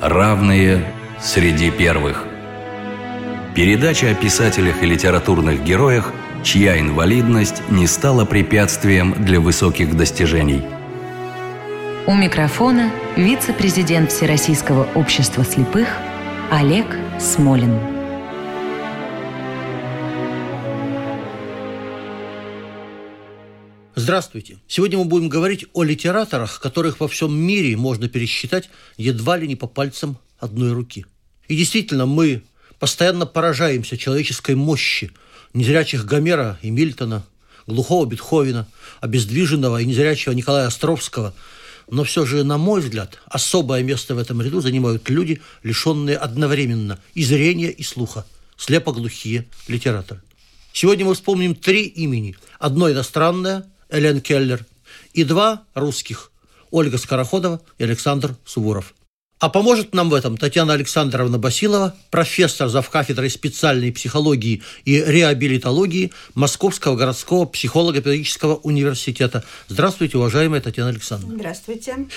Равные 0.00 0.84
среди 1.20 1.72
первых. 1.72 2.24
Передача 3.56 4.12
о 4.12 4.14
писателях 4.14 4.80
и 4.80 4.86
литературных 4.86 5.64
героях, 5.64 6.12
чья 6.44 6.78
инвалидность 6.78 7.62
не 7.68 7.88
стала 7.88 8.24
препятствием 8.24 9.12
для 9.18 9.40
высоких 9.40 9.96
достижений. 9.96 10.62
У 12.06 12.14
микрофона 12.14 12.92
вице-президент 13.16 14.12
Всероссийского 14.12 14.86
общества 14.94 15.44
слепых 15.44 15.88
Олег 16.52 16.86
Смолин. 17.18 17.97
Здравствуйте. 23.98 24.58
Сегодня 24.68 24.96
мы 24.96 25.06
будем 25.06 25.28
говорить 25.28 25.66
о 25.72 25.82
литераторах, 25.82 26.60
которых 26.60 27.00
во 27.00 27.08
всем 27.08 27.36
мире 27.36 27.76
можно 27.76 28.08
пересчитать 28.08 28.70
едва 28.96 29.36
ли 29.36 29.48
не 29.48 29.56
по 29.56 29.66
пальцам 29.66 30.18
одной 30.38 30.72
руки. 30.72 31.04
И 31.48 31.56
действительно, 31.56 32.06
мы 32.06 32.44
постоянно 32.78 33.26
поражаемся 33.26 33.98
человеческой 33.98 34.54
мощи 34.54 35.10
незрячих 35.52 36.04
Гомера 36.04 36.60
и 36.62 36.70
Мильтона, 36.70 37.26
глухого 37.66 38.06
Бетховена, 38.06 38.68
обездвиженного 39.00 39.82
и 39.82 39.84
незрячего 39.84 40.32
Николая 40.32 40.68
Островского. 40.68 41.34
Но 41.90 42.04
все 42.04 42.24
же, 42.24 42.44
на 42.44 42.56
мой 42.56 42.82
взгляд, 42.82 43.18
особое 43.26 43.82
место 43.82 44.14
в 44.14 44.18
этом 44.18 44.40
ряду 44.40 44.60
занимают 44.60 45.10
люди, 45.10 45.42
лишенные 45.64 46.18
одновременно 46.18 47.00
и 47.14 47.24
зрения, 47.24 47.70
и 47.70 47.82
слуха, 47.82 48.24
слепоглухие 48.56 49.48
литераторы. 49.66 50.22
Сегодня 50.72 51.04
мы 51.04 51.14
вспомним 51.14 51.56
три 51.56 51.82
имени. 51.86 52.36
Одно 52.60 52.88
иностранное– 52.88 53.66
Элен 53.90 54.20
Келлер, 54.20 54.64
и 55.12 55.24
два 55.24 55.64
русских– 55.74 56.32
Ольга 56.70 56.98
Скороходова 56.98 57.60
и 57.78 57.84
Александр 57.84 58.36
Суворов. 58.44 58.94
А 59.40 59.48
поможет 59.50 59.94
нам 59.94 60.10
в 60.10 60.14
этом 60.14 60.36
Татьяна 60.36 60.72
Александровна 60.72 61.38
Басилова, 61.38 61.94
профессор 62.10 62.68
завкафедрой 62.68 63.30
специальной 63.30 63.92
психологии 63.92 64.62
и 64.84 65.00
реабилитологии 65.00 66.12
Московского 66.34 66.96
городского 66.96 67.44
психолого-педагогического 67.44 68.56
университета. 68.56 69.44
Здравствуйте, 69.68 70.18
уважаемая 70.18 70.60
Татьяна 70.60 70.90
Александровна. 70.90 71.36
Здравствуйте. 71.36 72.08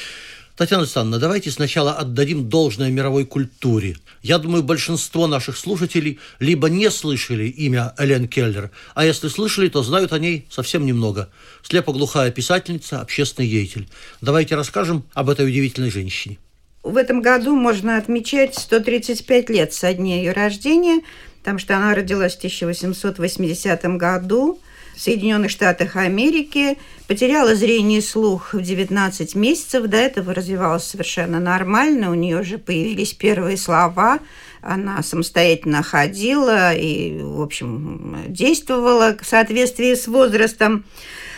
Татьяна 0.56 0.84
Александровна, 0.84 1.20
давайте 1.20 1.50
сначала 1.50 1.94
отдадим 1.94 2.50
должное 2.50 2.92
мировой 2.92 3.26
культуре. 3.26 3.98
Я 4.22 4.38
думаю, 4.38 4.64
большинство 4.64 5.28
наших 5.28 5.58
слушателей 5.58 6.20
либо 6.40 6.70
не 6.70 6.90
слышали 6.92 7.46
имя 7.46 7.94
Элен 7.98 8.28
Келлер, 8.28 8.70
а 8.94 9.06
если 9.06 9.30
слышали, 9.30 9.70
то 9.70 9.82
знают 9.82 10.14
о 10.14 10.20
ней 10.20 10.46
совсем 10.50 10.86
немного. 10.86 11.30
Слепоглухая 11.64 12.32
писательница, 12.32 13.00
общественный 13.00 13.50
деятель. 13.50 13.88
Давайте 14.20 14.56
расскажем 14.56 15.04
об 15.14 15.30
этой 15.30 15.48
удивительной 15.48 15.90
женщине. 15.90 16.38
В 16.84 16.98
этом 16.98 17.22
году 17.22 17.56
можно 17.56 17.98
отмечать 17.98 18.56
135 18.56 19.50
лет 19.50 19.74
со 19.74 19.94
дня 19.94 20.18
ее 20.18 20.32
рождения, 20.32 21.02
потому 21.40 21.60
что 21.60 21.78
она 21.78 21.96
родилась 21.96 22.36
в 22.36 22.38
1880 22.40 23.84
году– 23.98 24.60
в 24.96 25.02
Соединенных 25.02 25.52
Штатах 25.52 25.96
Америки, 25.96 26.78
потеряла 27.08 27.56
зрение 27.56 28.00
и 28.00 28.02
слух 28.02 28.54
в 28.54 28.62
19 28.62 29.36
месяцев, 29.36 29.88
до 29.88 29.98
этого 29.98 30.34
развивалась 30.34 30.84
совершенно 30.84 31.40
нормально, 31.40 32.12
у 32.12 32.14
нее 32.14 32.40
уже 32.40 32.58
появились 32.58 33.14
первые 33.14 33.58
слова, 33.58 34.20
она 34.62 35.02
самостоятельно 35.02 35.84
ходила 35.84 36.74
и, 36.74 37.20
в 37.22 37.42
общем, 37.42 38.26
действовала 38.28 39.18
в 39.20 39.26
соответствии 39.26 39.96
с 39.96 40.08
возрастом. 40.08 40.86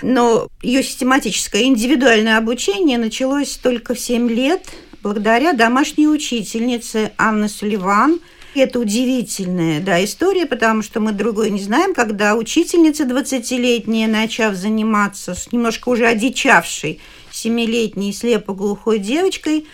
Но 0.01 0.49
ее 0.61 0.83
систематическое 0.83 1.63
индивидуальное 1.63 2.37
обучение 2.37 2.97
началось 2.97 3.55
только 3.55 3.95
в 3.95 3.99
7 3.99 4.29
лет 4.29 4.67
благодаря 5.01 5.53
домашней 5.53 6.07
учительнице 6.07 7.11
Анны 7.17 7.47
Сулливан– 7.47 8.19
это 8.59 8.79
удивительная 8.79 9.79
да, 9.79 10.03
история, 10.03 10.45
потому 10.45 10.81
что 10.81 10.99
мы 10.99 11.11
другой 11.11 11.49
не 11.49 11.61
знаем, 11.61 11.93
когда 11.93 12.35
учительница 12.35 13.03
20-летняя, 13.03 14.07
начав 14.07 14.55
заниматься 14.55 15.35
с 15.35 15.51
немножко 15.51 15.89
уже 15.89 16.07
одичавшей 16.07 16.99
7-летней 17.31 18.13
слепо-глухой 18.13 18.99
девочкой, 18.99 19.65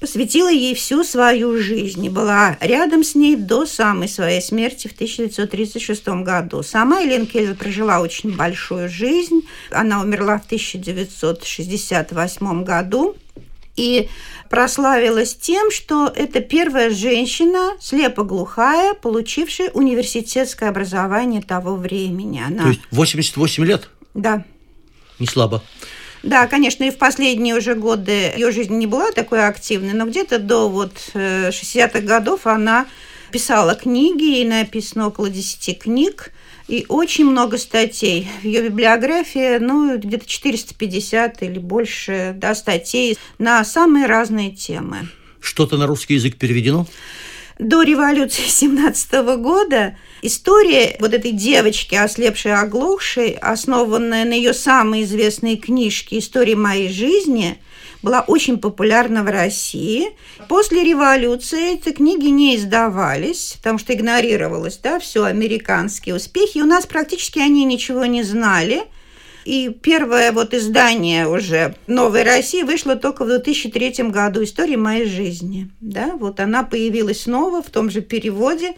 посвятила 0.00 0.50
ей 0.50 0.74
всю 0.74 1.04
свою 1.04 1.58
жизнь 1.58 2.04
и 2.04 2.08
была 2.08 2.56
рядом 2.60 3.04
с 3.04 3.14
ней 3.14 3.36
до 3.36 3.66
самой 3.66 4.08
своей 4.08 4.40
смерти 4.40 4.88
в 4.88 4.92
1936 4.92 6.08
году. 6.24 6.62
Сама 6.62 7.00
Елена 7.00 7.26
Келлер 7.26 7.54
прожила 7.54 8.00
очень 8.00 8.34
большую 8.34 8.88
жизнь. 8.88 9.42
Она 9.70 10.00
умерла 10.00 10.38
в 10.38 10.46
1968 10.46 12.64
году. 12.64 13.14
И 13.80 14.08
прославилась 14.50 15.34
тем, 15.34 15.70
что 15.70 16.12
это 16.14 16.40
первая 16.40 16.90
женщина, 16.90 17.72
слепоглухая, 17.80 18.94
получившая 18.94 19.70
университетское 19.70 20.68
образование 20.68 21.40
того 21.40 21.76
времени. 21.76 22.42
Она... 22.46 22.64
То 22.64 22.68
есть 22.68 22.80
88 22.90 23.64
лет? 23.64 23.88
Да. 24.12 24.44
Не 25.18 25.26
слабо. 25.26 25.62
Да, 26.22 26.46
конечно, 26.46 26.84
и 26.84 26.90
в 26.90 26.98
последние 26.98 27.54
уже 27.54 27.74
годы 27.74 28.32
ее 28.36 28.50
жизнь 28.50 28.76
не 28.76 28.86
была 28.86 29.10
такой 29.12 29.46
активной, 29.46 29.94
но 29.94 30.04
где-то 30.04 30.38
до 30.38 30.68
вот 30.68 30.92
60-х 31.14 31.98
э, 31.98 32.02
годов 32.02 32.46
она 32.46 32.86
писала 33.32 33.74
книги, 33.74 34.24
ей 34.24 34.44
написано 34.44 35.06
около 35.06 35.30
10 35.30 35.78
книг, 35.78 36.32
и 36.70 36.86
очень 36.88 37.24
много 37.24 37.58
статей. 37.58 38.28
В 38.42 38.44
ее 38.44 38.62
библиографии, 38.62 39.58
ну, 39.58 39.98
где-то 39.98 40.24
450 40.24 41.42
или 41.42 41.58
больше 41.58 42.32
да, 42.36 42.54
статей 42.54 43.18
на 43.38 43.64
самые 43.64 44.06
разные 44.06 44.52
темы. 44.52 45.08
Что-то 45.40 45.76
на 45.76 45.88
русский 45.88 46.14
язык 46.14 46.36
переведено? 46.36 46.86
До 47.58 47.82
революции 47.82 48.44
17 48.46 49.12
года 49.38 49.96
история 50.22 50.96
вот 51.00 51.12
этой 51.12 51.32
девочки, 51.32 51.96
ослепшей, 51.96 52.54
оглохшей, 52.54 53.32
основанная 53.32 54.24
на 54.24 54.34
ее 54.34 54.54
самой 54.54 55.02
известной 55.02 55.56
книжке 55.56 56.18
«История 56.18 56.54
моей 56.54 56.88
жизни», 56.88 57.58
была 58.02 58.20
очень 58.20 58.58
популярна 58.58 59.22
в 59.22 59.26
России. 59.26 60.08
После 60.48 60.84
революции 60.84 61.74
эти 61.74 61.92
книги 61.92 62.28
не 62.28 62.56
издавались, 62.56 63.54
потому 63.58 63.78
что 63.78 63.92
игнорировалось 63.94 64.78
да, 64.78 64.98
все 64.98 65.24
американские 65.24 66.14
успехи. 66.14 66.58
И 66.58 66.62
у 66.62 66.66
нас 66.66 66.86
практически 66.86 67.38
они 67.38 67.64
ничего 67.64 68.06
не 68.06 68.22
знали. 68.22 68.82
И 69.44 69.70
первое 69.70 70.32
вот 70.32 70.52
издание 70.52 71.26
уже 71.26 71.74
«Новой 71.86 72.24
России» 72.24 72.62
вышло 72.62 72.94
только 72.94 73.24
в 73.24 73.28
2003 73.28 74.10
году 74.10 74.44
«История 74.44 74.76
моей 74.76 75.06
жизни». 75.06 75.70
Да, 75.80 76.14
вот 76.18 76.40
она 76.40 76.62
появилась 76.62 77.22
снова 77.22 77.62
в 77.62 77.70
том 77.70 77.90
же 77.90 78.02
переводе 78.02 78.74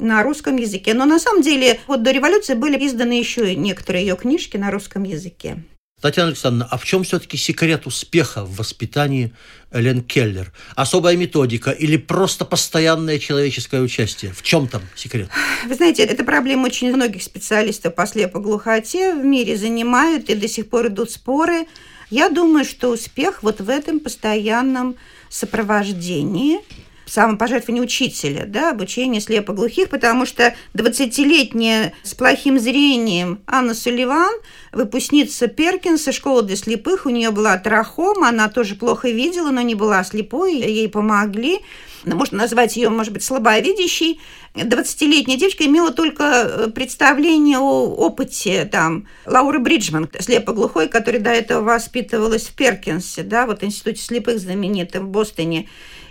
на 0.00 0.22
русском 0.22 0.56
языке. 0.56 0.94
Но 0.94 1.04
на 1.04 1.18
самом 1.18 1.42
деле 1.42 1.78
вот 1.86 2.02
до 2.02 2.10
революции 2.10 2.54
были 2.54 2.86
изданы 2.86 3.12
еще 3.12 3.54
некоторые 3.54 4.06
ее 4.06 4.16
книжки 4.16 4.56
на 4.56 4.70
русском 4.70 5.04
языке. 5.04 5.62
Татьяна 6.00 6.28
Александровна, 6.28 6.68
а 6.70 6.78
в 6.78 6.84
чем 6.84 7.04
все-таки 7.04 7.36
секрет 7.36 7.86
успеха 7.86 8.44
в 8.44 8.56
воспитании 8.56 9.32
Элен 9.70 10.02
Келлер? 10.02 10.52
Особая 10.74 11.16
методика 11.16 11.70
или 11.70 11.96
просто 11.96 12.44
постоянное 12.44 13.18
человеческое 13.18 13.82
участие? 13.82 14.32
В 14.32 14.42
чем 14.42 14.66
там 14.66 14.82
секрет? 14.96 15.28
Вы 15.66 15.74
знаете, 15.74 16.04
эта 16.04 16.24
проблема 16.24 16.66
очень 16.66 16.94
многих 16.94 17.22
специалистов 17.22 17.94
по 17.94 18.06
слепоглухоте 18.06 19.14
в 19.14 19.24
мире 19.24 19.56
занимают, 19.56 20.30
и 20.30 20.34
до 20.34 20.48
сих 20.48 20.70
пор 20.70 20.88
идут 20.88 21.10
споры. 21.10 21.66
Я 22.08 22.30
думаю, 22.30 22.64
что 22.64 22.88
успех 22.88 23.42
вот 23.42 23.60
в 23.60 23.68
этом 23.68 24.00
постоянном 24.00 24.96
сопровождении– 25.28 26.58
самопожертвование 27.10 27.82
учителя, 27.82 28.44
да, 28.46 28.70
обучение 28.70 29.20
слепоглухих, 29.20 29.88
потому 29.88 30.26
что 30.26 30.54
20-летняя 30.74 31.92
с 32.04 32.14
плохим 32.14 32.58
зрением 32.58 33.40
Анна 33.46 33.74
Сулливан, 33.74 34.32
выпускница 34.72 35.48
Перкинса, 35.48 36.12
школы 36.12 36.42
для 36.42 36.54
слепых, 36.54 37.06
у 37.06 37.10
нее 37.10 37.32
была 37.32 37.58
трахома, 37.58 38.28
она 38.28 38.48
тоже 38.48 38.76
плохо 38.76 39.10
видела, 39.10 39.50
но 39.50 39.60
не 39.60 39.74
была 39.74 40.04
слепой, 40.04 40.54
ей 40.54 40.88
помогли. 40.88 41.58
Можно 42.04 42.38
назвать 42.38 42.76
ее, 42.76 42.88
может 42.88 43.12
быть, 43.12 43.24
слабовидящей. 43.24 44.20
20-летняя 44.54 45.36
девочка 45.36 45.66
имела 45.66 45.90
только 45.90 46.24
э, 46.24 46.70
представление 46.70 47.58
о 47.58 47.86
опыте 47.88 48.64
там 48.64 49.06
Лауры 49.26 49.58
Бриджман, 49.58 50.08
слепоглухой, 50.18 50.88
которая 50.88 51.20
до 51.20 51.30
этого 51.30 51.62
воспитывалась 51.62 52.46
в 52.46 52.54
Перкинсе, 52.54 53.22
да, 53.22 53.46
вот 53.46 53.62
Институте 53.62 54.00
слепых 54.00 54.38
знаменитым 54.38 55.06
в 55.06 55.10
Бостоне. 55.10 55.68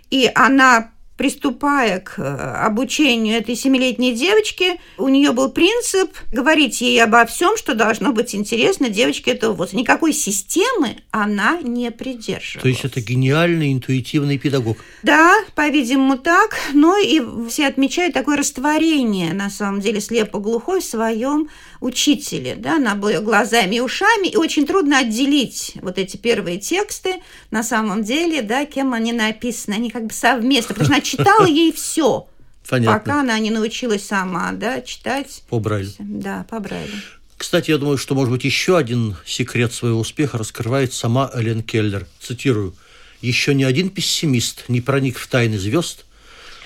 И 0.10 0.30
она 0.34 0.92
приступая 1.20 2.00
к 2.00 2.18
э, 2.18 2.24
обучению 2.24 3.36
этой 3.36 3.54
семилетней 3.54 4.14
девочки, 4.14 4.80
у 4.98 5.10
нее 5.10 5.34
был 5.34 5.52
принцип 5.52 6.14
говорить 6.32 6.80
ей 6.80 7.04
обо 7.04 7.26
всем, 7.26 7.58
что 7.58 7.76
должно 7.76 8.14
быть 8.14 8.34
интересно 8.34 8.88
девочке 8.88 9.32
этого 9.32 9.52
возраста. 9.52 9.76
Никакой 9.76 10.14
системы 10.14 10.96
она 11.12 11.60
не 11.62 11.92
придерживалась. 11.92 12.62
То 12.62 12.70
есть 12.70 12.86
это 12.86 13.02
гениальный 13.02 13.74
интуитивный 13.74 14.38
педагог. 14.38 14.78
Да, 15.04 15.36
по-видимому 15.56 16.18
так, 16.18 16.56
но 16.74 16.98
и 16.98 17.22
все 17.50 17.68
отмечают 17.68 18.14
такое 18.14 18.38
растворение, 18.38 19.34
на 19.34 19.50
самом 19.50 19.82
деле, 19.82 20.00
слепо-глухой 20.00 20.80
в 20.80 20.86
своем 20.86 21.50
учителе, 21.82 22.56
да, 22.56 22.76
она 22.76 22.96
была 22.96 23.20
глазами 23.20 23.76
и 23.76 23.80
ушами, 23.80 24.28
и 24.28 24.38
очень 24.38 24.68
трудно 24.68 25.00
отделить 25.00 25.74
вот 25.82 25.98
эти 25.98 26.18
первые 26.18 26.60
тексты 26.60 27.16
на 27.52 27.64
самом 27.64 28.04
деле, 28.04 28.42
да, 28.42 28.66
кем 28.66 28.94
они 28.94 29.14
написаны, 29.14 29.76
они 29.76 29.90
как 29.90 30.08
бы 30.08 30.14
совместно, 30.14 30.76
потому 30.76 30.86
что 30.86 30.94
она 30.94 31.02
читала 31.02 31.46
ей 31.48 31.72
все, 31.72 32.28
пока 32.68 33.22
она 33.22 33.40
не 33.40 33.52
научилась 33.52 34.06
сама, 34.06 34.52
да, 34.52 34.82
читать. 34.82 35.44
По 35.50 35.60
Брайлю. 35.60 35.90
Да, 36.00 36.46
по 36.50 36.60
Брайлю. 36.60 36.94
Кстати, 37.38 37.72
я 37.72 37.78
думаю, 37.78 37.98
что, 37.98 38.16
может 38.16 38.34
быть, 38.34 38.44
еще 38.44 38.78
один 38.78 39.16
секрет 39.26 39.72
своего 39.72 40.02
успеха 40.02 40.38
раскрывает 40.38 40.94
сама 40.94 41.32
Элен 41.34 41.64
Келлер. 41.64 42.06
Цитирую. 42.20 42.76
«Еще 43.22 43.54
ни 43.54 43.64
один 43.64 43.90
пессимист 43.90 44.66
не 44.68 44.82
проник 44.82 45.18
в 45.18 45.28
тайны 45.28 45.58
звезд, 45.58 46.06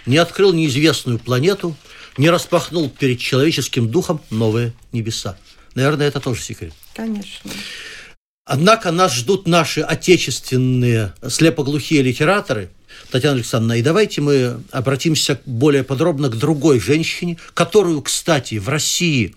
не 0.06 0.18
открыл 0.18 0.54
неизвестную 0.54 1.20
планету, 1.20 1.76
не 2.18 2.30
распахнул 2.30 2.90
перед 2.90 3.20
человеческим 3.20 3.90
духом 3.90 4.22
новые 4.30 4.74
небеса». 4.92 5.38
Наверное, 5.76 6.08
это 6.08 6.20
тоже 6.20 6.42
секрет. 6.42 6.74
Конечно. 6.94 7.52
Однако 8.46 8.92
нас 8.92 9.14
ждут 9.14 9.48
наши 9.48 9.82
отечественные 9.82 11.14
слепоглухие 11.28 12.02
литераторы. 12.02 12.70
Татьяна 13.10 13.38
Александровна, 13.38 13.74
и 13.74 13.82
давайте 13.82 14.22
мы 14.22 14.60
обратимся 14.72 15.40
более 15.46 15.84
подробно 15.84 16.30
к 16.30 16.38
другой 16.38 16.80
женщине, 16.80 17.38
которую, 17.54 18.02
кстати, 18.02 18.56
в 18.56 18.70
России 18.70 19.36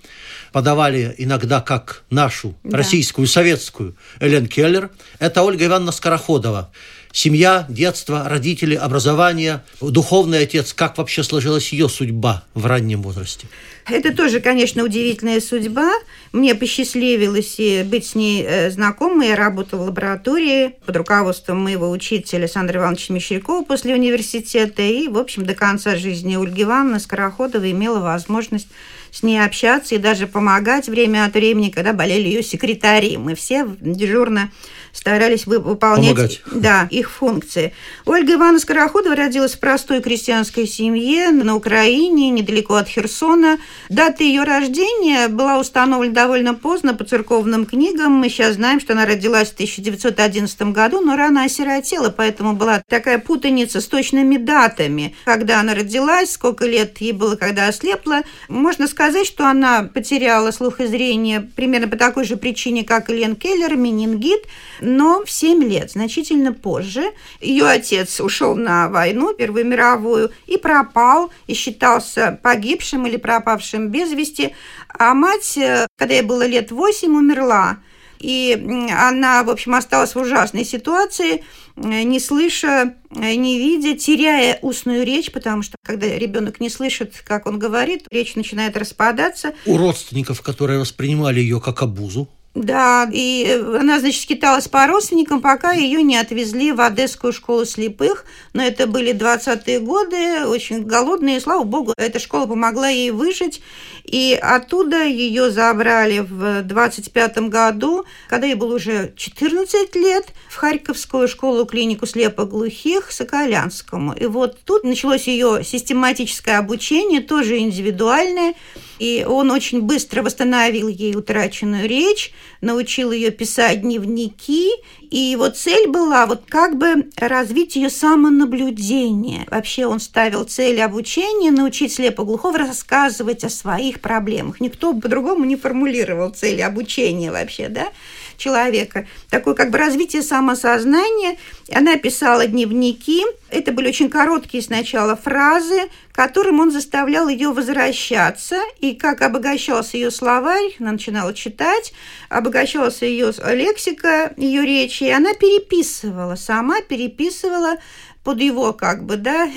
подавали 0.52 1.14
иногда 1.18 1.60
как 1.60 2.04
нашу 2.10 2.54
да. 2.64 2.78
российскую, 2.78 3.26
советскую 3.26 3.96
Элен 4.20 4.46
Келлер, 4.46 4.90
это 5.18 5.42
Ольга 5.42 5.66
Ивановна 5.66 5.92
Скороходова. 5.92 6.70
Семья, 7.16 7.64
детство, 7.70 8.28
родители, 8.28 8.74
образование, 8.74 9.62
духовный 9.80 10.40
отец. 10.40 10.74
Как 10.74 10.98
вообще 10.98 11.22
сложилась 11.22 11.72
ее 11.72 11.88
судьба 11.88 12.44
в 12.52 12.66
раннем 12.66 13.00
возрасте? 13.00 13.46
Это 13.88 14.14
тоже, 14.14 14.40
конечно, 14.40 14.84
удивительная 14.84 15.40
судьба. 15.40 15.94
Мне 16.32 16.54
посчастливилось 16.54 17.86
быть 17.86 18.04
с 18.04 18.14
ней 18.16 18.44
э, 18.46 18.70
знакомой. 18.70 19.28
Я 19.28 19.36
работала 19.36 19.84
в 19.84 19.86
лаборатории 19.86 20.74
под 20.84 20.94
руководством 20.94 21.58
моего 21.64 21.88
учителя 21.88 22.40
Александра 22.40 22.80
Ивановича 22.80 23.14
Мещерякова 23.14 23.64
после 23.64 23.94
университета. 23.94 24.82
И, 24.82 25.08
в 25.08 25.16
общем, 25.16 25.46
до 25.46 25.54
конца 25.54 25.96
жизни 25.96 26.36
Ольги 26.36 26.64
Ивановны 26.64 27.00
Скороходова 27.00 27.70
имела 27.70 28.00
возможность 28.00 28.68
с 29.16 29.22
ней 29.22 29.42
общаться 29.42 29.94
и 29.94 29.98
даже 29.98 30.26
помогать 30.26 30.88
время 30.88 31.24
от 31.24 31.32
времени, 31.32 31.70
когда 31.70 31.94
болели 31.94 32.28
ее 32.28 32.42
секретари. 32.42 33.16
Мы 33.16 33.34
все 33.34 33.66
дежурно 33.80 34.50
старались 34.92 35.46
выполнять 35.46 36.14
Помогать. 36.14 36.40
да, 36.52 36.88
их 36.90 37.10
функции. 37.10 37.74
Ольга 38.06 38.34
Ивановна 38.34 38.58
Скороходова 38.58 39.14
родилась 39.14 39.54
в 39.54 39.60
простой 39.60 40.00
крестьянской 40.00 40.66
семье 40.66 41.30
на 41.30 41.54
Украине, 41.54 42.30
недалеко 42.30 42.74
от 42.74 42.88
Херсона. 42.88 43.58
Дата 43.88 44.24
ее 44.24 44.44
рождения 44.44 45.28
была 45.28 45.58
установлена 45.58 46.14
довольно 46.14 46.54
поздно 46.54 46.94
по 46.94 47.04
церковным 47.04 47.66
книгам. 47.66 48.12
Мы 48.12 48.28
сейчас 48.28 48.54
знаем, 48.54 48.80
что 48.80 48.94
она 48.94 49.04
родилась 49.04 49.50
в 49.50 49.54
1911 49.54 50.62
году, 50.72 51.00
но 51.00 51.16
рано 51.16 51.44
осиротела, 51.44 52.10
поэтому 52.10 52.54
была 52.54 52.82
такая 52.88 53.18
путаница 53.18 53.80
с 53.80 53.86
точными 53.86 54.38
датами. 54.38 55.14
Когда 55.24 55.60
она 55.60 55.74
родилась, 55.74 56.32
сколько 56.32 56.66
лет 56.66 56.98
ей 56.98 57.12
было, 57.12 57.36
когда 57.36 57.68
ослепла. 57.68 58.22
Можно 58.48 58.86
сказать, 58.86 59.05
что 59.24 59.48
она 59.48 59.82
потеряла 59.82 60.50
слух 60.50 60.80
и 60.80 60.86
зрение 60.86 61.40
примерно 61.40 61.88
по 61.88 61.96
такой 61.96 62.24
же 62.24 62.36
причине, 62.36 62.84
как 62.84 63.10
и 63.10 63.14
Лен 63.14 63.36
Келлер, 63.36 63.76
менингит– 63.76 64.42
но 64.80 65.24
в 65.24 65.30
7 65.30 65.62
лет, 65.64 65.92
значительно 65.92 66.52
позже, 66.52 67.12
ее 67.40 67.66
отец 67.66 68.20
ушел 68.20 68.54
на 68.54 68.88
войну, 68.88 69.34
Первую 69.34 69.66
мировую, 69.66 70.30
и 70.46 70.56
пропал, 70.56 71.30
и 71.46 71.54
считался 71.54 72.38
погибшим 72.42 73.06
или 73.06 73.16
пропавшим 73.16 73.88
без 73.88 74.12
вести. 74.12 74.54
А 74.88 75.14
мать, 75.14 75.56
э, 75.56 75.86
когда 75.96 76.14
ей 76.14 76.22
было 76.22 76.46
лет 76.46 76.70
8, 76.70 77.16
умерла. 77.16 77.78
И 78.26 78.90
она, 78.90 79.44
в 79.44 79.50
общем, 79.50 79.76
осталась 79.76 80.16
в 80.16 80.18
ужасной 80.18 80.64
ситуации, 80.64 81.44
э, 81.76 82.02
не 82.02 82.18
слыша, 82.18 82.94
э, 83.10 83.34
не 83.36 83.56
видя, 83.60 83.96
теряя 83.96 84.58
устную 84.62 85.06
речь, 85.06 85.30
потому 85.30 85.62
что 85.62 85.76
когда 85.84 86.08
ребенок 86.08 86.58
не 86.58 86.68
слышит, 86.68 87.22
как 87.24 87.46
он 87.46 87.60
говорит, 87.60 88.08
речь 88.10 88.34
начинает 88.34 88.76
распадаться. 88.76 89.54
У 89.64 89.78
родственников, 89.78 90.42
которые 90.42 90.80
воспринимали 90.80 91.38
ее 91.38 91.60
как 91.60 91.82
обузу, 91.82 92.28
да, 92.56 93.06
и 93.12 93.62
она, 93.78 94.00
значит, 94.00 94.22
скиталась 94.22 94.66
по 94.66 94.86
родственникам, 94.86 95.42
пока 95.42 95.72
ее 95.72 96.02
не 96.02 96.16
отвезли 96.16 96.72
в 96.72 96.80
Одесскую 96.80 97.34
школу 97.34 97.66
слепых. 97.66 98.24
Но 98.54 98.62
это 98.62 98.86
были 98.86 99.12
20-е 99.12 99.78
годы, 99.80 100.46
очень 100.46 100.82
голодные, 100.82 101.38
слава 101.40 101.64
богу, 101.64 101.92
эта 101.98 102.18
школа 102.18 102.46
помогла 102.46 102.88
ей 102.88 103.10
выжить. 103.10 103.60
И 104.06 104.38
оттуда 104.40 105.04
ее 105.04 105.50
забрали 105.50 106.20
в 106.20 106.62
25 106.62 107.38
году, 107.48 108.04
когда 108.28 108.46
ей 108.46 108.54
было 108.54 108.76
уже 108.76 109.12
14 109.16 109.94
лет, 109.96 110.26
в 110.48 110.56
Харьковскую 110.56 111.26
школу-клинику 111.26 112.06
слепоглухих 112.06 113.10
Соколянскому. 113.10 114.14
И 114.14 114.26
вот 114.26 114.58
тут 114.64 114.84
началось 114.84 115.26
ее 115.26 115.62
систематическое 115.64 116.58
обучение, 116.58 117.20
тоже 117.20 117.58
индивидуальное. 117.58 118.54
И 118.98 119.26
он 119.28 119.50
очень 119.50 119.82
быстро 119.82 120.22
восстановил 120.22 120.88
ей 120.88 121.14
утраченную 121.16 121.88
речь, 121.88 122.32
научил 122.60 123.10
ее 123.10 123.30
писать 123.30 123.82
дневники. 123.82 124.70
И 125.10 125.18
его 125.18 125.48
цель 125.48 125.88
была 125.88 126.26
вот 126.26 126.44
как 126.48 126.76
бы 126.76 127.10
развить 127.16 127.76
ее 127.76 127.90
самонаблюдение. 127.90 129.46
Вообще 129.50 129.86
он 129.86 130.00
ставил 130.00 130.44
цель 130.44 130.80
обучения, 130.80 131.50
научить 131.50 131.92
слепоглухого 131.92 132.58
рассказывать 132.58 133.44
о 133.44 133.50
своих 133.50 134.00
проблемах. 134.00 134.60
Никто 134.60 134.92
по-другому 134.94 135.44
не 135.44 135.56
формулировал 135.56 136.30
цели 136.30 136.60
обучения 136.60 137.30
вообще, 137.30 137.68
да 137.68 137.88
человека. 138.36 139.06
Такое 139.30 139.54
как 139.54 139.70
бы 139.70 139.78
развитие 139.78 140.22
самосознания. 140.22 141.36
Она 141.72 141.96
писала 141.96 142.46
дневники. 142.46 143.24
Это 143.50 143.72
были 143.72 143.88
очень 143.88 144.10
короткие 144.10 144.62
сначала 144.62 145.16
фразы, 145.16 145.88
которым 146.12 146.60
он 146.60 146.70
заставлял 146.70 147.28
ее 147.28 147.52
возвращаться. 147.52 148.56
И 148.80 148.94
как 148.94 149.22
обогащался 149.22 149.96
ее 149.96 150.10
словарь, 150.10 150.74
она 150.78 150.92
начинала 150.92 151.34
читать, 151.34 151.92
обогащалась 152.28 153.02
ее 153.02 153.32
лексика, 153.52 154.32
ее 154.36 154.62
речи, 154.62 155.04
и 155.04 155.10
она 155.10 155.34
переписывала, 155.34 156.36
сама 156.36 156.80
переписывала 156.82 157.76
под 158.26 158.40
его 158.40 158.72
как 158.72 159.04
бы, 159.04 159.16
да, 159.16 159.48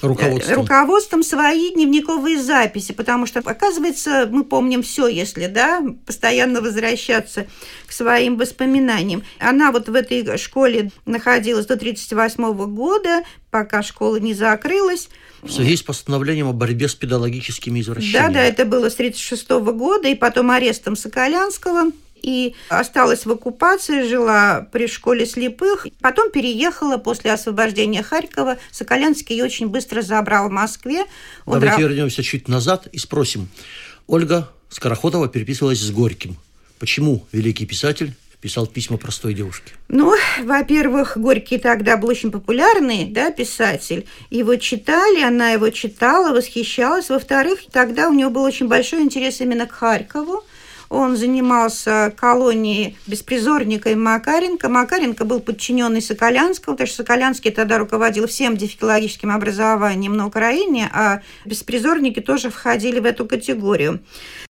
руководством. 0.00 0.54
руководством 0.60 1.22
свои 1.24 1.72
дневниковые 1.72 2.40
записи, 2.40 2.92
потому 2.92 3.26
что, 3.26 3.40
оказывается, 3.40 4.28
мы 4.30 4.44
помним 4.44 4.84
все, 4.84 5.08
если, 5.08 5.48
да, 5.48 5.82
постоянно 6.06 6.60
возвращаться 6.60 7.48
к 7.84 7.90
своим 7.90 8.38
воспоминаниям. 8.38 9.24
Она 9.40 9.72
вот 9.72 9.88
в 9.88 9.94
этой 9.96 10.38
школе 10.38 10.92
находилась 11.04 11.66
до 11.66 11.74
1938 11.74 12.72
года, 12.72 13.24
пока 13.50 13.82
школа 13.82 14.20
не 14.20 14.34
закрылась. 14.34 15.08
В 15.42 15.50
связи 15.50 15.76
с 15.76 15.82
постановлением 15.82 16.46
о 16.46 16.52
борьбе 16.52 16.86
с 16.86 16.94
педагогическими 16.94 17.80
извращениями. 17.80 18.28
Да, 18.28 18.34
да, 18.34 18.44
это 18.44 18.64
было 18.64 18.88
с 18.88 18.94
1936 18.94 19.50
года, 19.76 20.06
и 20.06 20.14
потом 20.14 20.52
арестом 20.52 20.94
Соколянского 20.94 21.90
и 22.22 22.54
осталась 22.68 23.26
в 23.26 23.30
оккупации, 23.32 24.08
жила 24.08 24.66
при 24.72 24.86
школе 24.86 25.26
слепых. 25.26 25.86
Потом 26.00 26.30
переехала 26.30 26.96
после 26.96 27.32
освобождения 27.32 28.02
Харькова. 28.02 28.58
Соколянский 28.70 29.36
ее 29.36 29.44
очень 29.44 29.68
быстро 29.68 30.02
забрал 30.02 30.48
в 30.48 30.52
Москве. 30.52 31.04
Он 31.44 31.60
Давайте 31.60 31.82
вернемся 31.82 32.22
чуть 32.22 32.48
назад 32.48 32.86
и 32.92 32.98
спросим. 32.98 33.48
Ольга 34.06 34.48
Скороходова 34.68 35.28
переписывалась 35.28 35.80
с 35.80 35.90
Горьким. 35.90 36.36
Почему 36.78 37.26
великий 37.32 37.66
писатель 37.66 38.14
писал 38.40 38.66
письма 38.66 38.96
простой 38.98 39.34
девушке? 39.34 39.72
Ну, 39.88 40.14
во-первых, 40.42 41.16
Горький 41.16 41.58
тогда 41.58 41.96
был 41.96 42.08
очень 42.08 42.32
популярный 42.32 43.04
да, 43.06 43.30
писатель. 43.30 44.06
Его 44.30 44.56
читали, 44.56 45.22
она 45.22 45.50
его 45.50 45.70
читала, 45.70 46.34
восхищалась. 46.34 47.08
Во-вторых, 47.08 47.60
тогда 47.70 48.08
у 48.08 48.12
него 48.12 48.30
был 48.30 48.42
очень 48.42 48.66
большой 48.66 49.02
интерес 49.02 49.40
именно 49.40 49.66
к 49.66 49.72
Харькову. 49.72 50.44
Он 50.92 51.16
занимался 51.16 52.12
колонией 52.14 52.98
беспризорника 53.06 53.96
Макаренко. 53.96 54.68
Макаренко 54.68 55.24
был 55.24 55.40
подчиненный 55.40 56.02
Соколянскому, 56.02 56.76
потому 56.76 56.86
что 56.86 56.98
Соколянский 56.98 57.50
тогда 57.50 57.78
руководил 57.78 58.26
всем 58.26 58.58
дефектологическим 58.58 59.30
образованием 59.30 60.14
на 60.14 60.26
Украине, 60.26 60.90
а 60.92 61.22
беспризорники 61.46 62.20
тоже 62.20 62.50
входили 62.50 63.00
в 63.00 63.06
эту 63.06 63.24
категорию. 63.24 64.00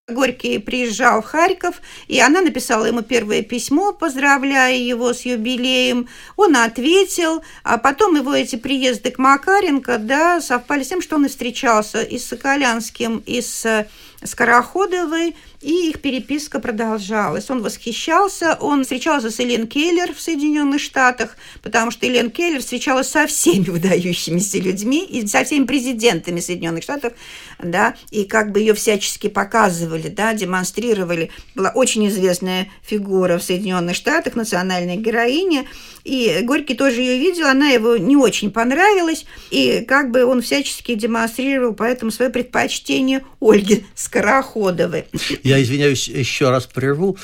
Горький 0.09 0.57
приезжал 0.57 1.21
в 1.21 1.25
Харьков, 1.25 1.75
и 2.09 2.19
она 2.19 2.41
написала 2.41 2.83
ему 2.87 3.03
первое 3.03 3.41
письмо, 3.41 3.93
поздравляя 3.93 4.75
его 4.75 5.13
с 5.13 5.21
юбилеем. 5.21 6.09
Он 6.35 6.57
ответил, 6.57 7.41
а 7.63 7.77
потом 7.77 8.17
его 8.17 8.33
эти 8.33 8.57
приезды 8.57 9.11
к 9.11 9.17
Макаренко 9.17 9.97
да, 9.97 10.41
совпали 10.41 10.83
с 10.83 10.89
тем, 10.89 11.01
что 11.01 11.15
он 11.15 11.25
и 11.25 11.29
встречался 11.29 12.01
и 12.01 12.19
с 12.19 12.27
Соколянским, 12.27 13.23
и 13.25 13.39
с 13.39 13.87
Скороходовой, 14.25 15.35
и 15.61 15.89
их 15.89 16.01
переписка 16.01 16.59
продолжалась. 16.59 17.49
Он 17.49 17.61
восхищался, 17.61 18.57
он 18.59 18.83
встречался 18.83 19.31
с 19.31 19.39
Элен 19.39 19.67
Келлер 19.67 20.13
в 20.13 20.21
Соединенных 20.21 20.81
Штатах, 20.81 21.37
потому 21.61 21.91
что 21.91 22.07
Элен 22.07 22.31
Келлер 22.31 22.59
встречалась 22.59 23.09
со 23.09 23.27
всеми 23.27 23.65
выдающимися 23.69 24.59
людьми 24.59 25.05
и 25.05 25.25
со 25.27 25.43
всеми 25.43 25.65
президентами 25.65 26.39
Соединенных 26.39 26.83
Штатов, 26.83 27.13
да, 27.61 27.95
и 28.11 28.25
как 28.25 28.51
бы 28.51 28.59
ее 28.59 28.73
всячески 28.73 29.27
показывали, 29.27 30.09
да, 30.09 30.33
демонстрировали. 30.33 31.31
Была 31.55 31.69
очень 31.69 32.07
известная 32.07 32.69
фигура 32.81 33.37
в 33.37 33.43
Соединенных 33.43 33.95
Штатах, 33.95 34.35
национальная 34.35 34.97
героиня, 34.97 35.65
и 36.03 36.41
Горький 36.43 36.75
тоже 36.75 37.01
ее 37.01 37.19
видел, 37.19 37.47
она 37.47 37.69
его 37.69 37.97
не 37.97 38.15
очень 38.15 38.51
понравилась, 38.51 39.25
и 39.51 39.85
как 39.87 40.11
бы 40.11 40.25
он 40.25 40.41
всячески 40.41 40.95
демонстрировал 40.95 41.73
поэтому 41.73 42.11
свое 42.11 42.29
предпочтение 42.29 43.23
Ольги 43.39 43.85
Скороходовой. 43.95 45.05
Я 45.43 45.61
извиняюсь, 45.61 46.07
еще 46.07 46.49
раз 46.49 46.65
прерву. 46.65 47.17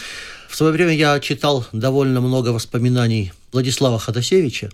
В 0.48 0.56
свое 0.56 0.72
время 0.72 0.96
я 0.96 1.20
читал 1.20 1.66
довольно 1.72 2.22
много 2.22 2.50
воспоминаний 2.50 3.34
Владислава 3.52 4.00
Ходосевича, 4.00 4.72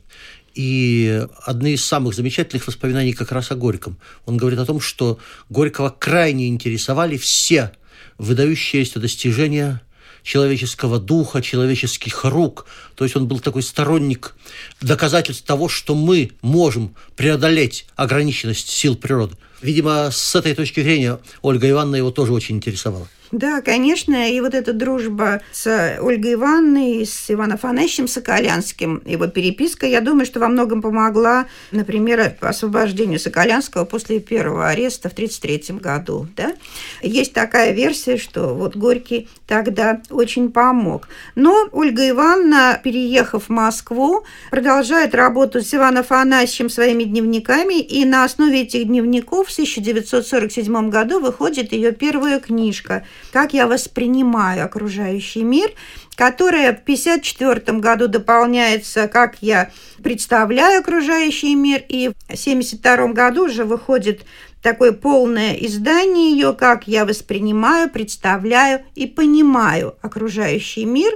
и 0.53 1.25
одни 1.43 1.73
из 1.73 1.83
самых 1.83 2.15
замечательных 2.15 2.67
воспоминаний 2.67 3.13
как 3.13 3.31
раз 3.31 3.51
о 3.51 3.55
Горьком. 3.55 3.97
Он 4.25 4.37
говорит 4.37 4.59
о 4.59 4.65
том, 4.65 4.79
что 4.79 5.19
Горького 5.49 5.89
крайне 5.89 6.47
интересовали 6.47 7.17
все 7.17 7.71
выдающиеся 8.17 8.99
достижения 8.99 9.81
человеческого 10.25 10.99
духа, 10.99 11.41
человеческих 11.41 12.25
рук. 12.25 12.65
То 12.95 13.05
есть 13.05 13.15
он 13.15 13.27
был 13.27 13.39
такой 13.39 13.61
сторонник 13.61 14.35
доказательств 14.81 15.45
того, 15.45 15.69
что 15.69 15.93
мы 15.95 16.31
можем 16.41 16.95
преодолеть 17.15 17.85
ограниченность 17.95 18.69
сил 18.69 18.95
природы. 18.95 19.37
Видимо, 19.61 20.09
с 20.11 20.35
этой 20.35 20.55
точки 20.55 20.81
зрения 20.81 21.19
Ольга 21.41 21.69
Ивановна 21.69 21.97
его 21.97 22.11
тоже 22.11 22.33
очень 22.33 22.55
интересовала. 22.57 23.07
Да, 23.35 23.59
конечно, 23.59 24.31
и 24.31 24.39
вот 24.39 24.53
эта 24.53 24.71
дружба 24.71 25.41
с 25.51 25.97
Ольгой 25.99 26.35
Ивановной, 26.35 27.05
с 27.05 27.29
Иваном 27.29 27.55
Афанасьевичем 27.55 28.07
Соколянским, 28.07 29.01
его 29.05 29.27
переписка, 29.27 29.85
я 29.85 29.99
думаю, 29.99 30.25
что 30.25 30.39
во 30.39 30.47
многом 30.47 30.81
помогла, 30.81 31.45
например, 31.71 32.37
освобождению 32.39 33.19
Соколянского 33.19 33.83
после 33.83 34.21
первого 34.21 34.69
ареста 34.69 35.09
в 35.09 35.11
1933 35.11 35.79
году. 35.79 36.27
Да? 36.37 36.53
Есть 37.01 37.33
такая 37.33 37.73
версия, 37.73 38.15
что 38.15 38.55
вот 38.55 38.77
Горький 38.77 39.27
тогда 39.47 40.01
очень 40.11 40.49
помог. 40.49 41.09
Но 41.35 41.67
Ольга 41.73 42.07
Ивановна, 42.07 42.79
переехав 42.81 43.47
в 43.47 43.49
Москву, 43.49 44.23
продолжает 44.49 45.13
работу 45.13 45.59
с 45.59 45.73
Иваном 45.73 46.03
Афанасьевичем 46.03 46.69
своими 46.69 47.03
дневниками, 47.03 47.81
и 47.81 48.05
на 48.05 48.23
основе 48.23 48.61
этих 48.61 48.87
дневников 48.87 49.49
в 49.49 49.51
1947 49.51 50.89
году 50.89 51.19
выходит 51.19 51.73
ее 51.73 51.91
первая 51.91 52.39
книжка– 52.39 53.05
как 53.31 53.53
я 53.53 53.67
воспринимаю 53.67 54.65
окружающий 54.65 55.43
мир, 55.43 55.71
которая 56.15 56.73
в 56.73 56.81
1954 56.81 57.79
году 57.79 58.07
дополняется 58.07 59.07
«Как 59.07 59.37
я 59.41 59.71
представляю 60.03 60.79
окружающий 60.79 61.55
мир», 61.55 61.83
и 61.87 62.09
в 62.09 62.15
1972 62.27 63.07
году 63.13 63.45
уже 63.45 63.65
выходит 63.65 64.21
такое 64.61 64.93
полное 64.93 65.53
издание 65.53 66.31
ее 66.31 66.53
«Как 66.53 66.87
я 66.87 67.05
воспринимаю, 67.05 67.89
представляю 67.89 68.83
и 68.95 69.05
понимаю 69.05 69.95
окружающий 70.01 70.85
мир», 70.85 71.13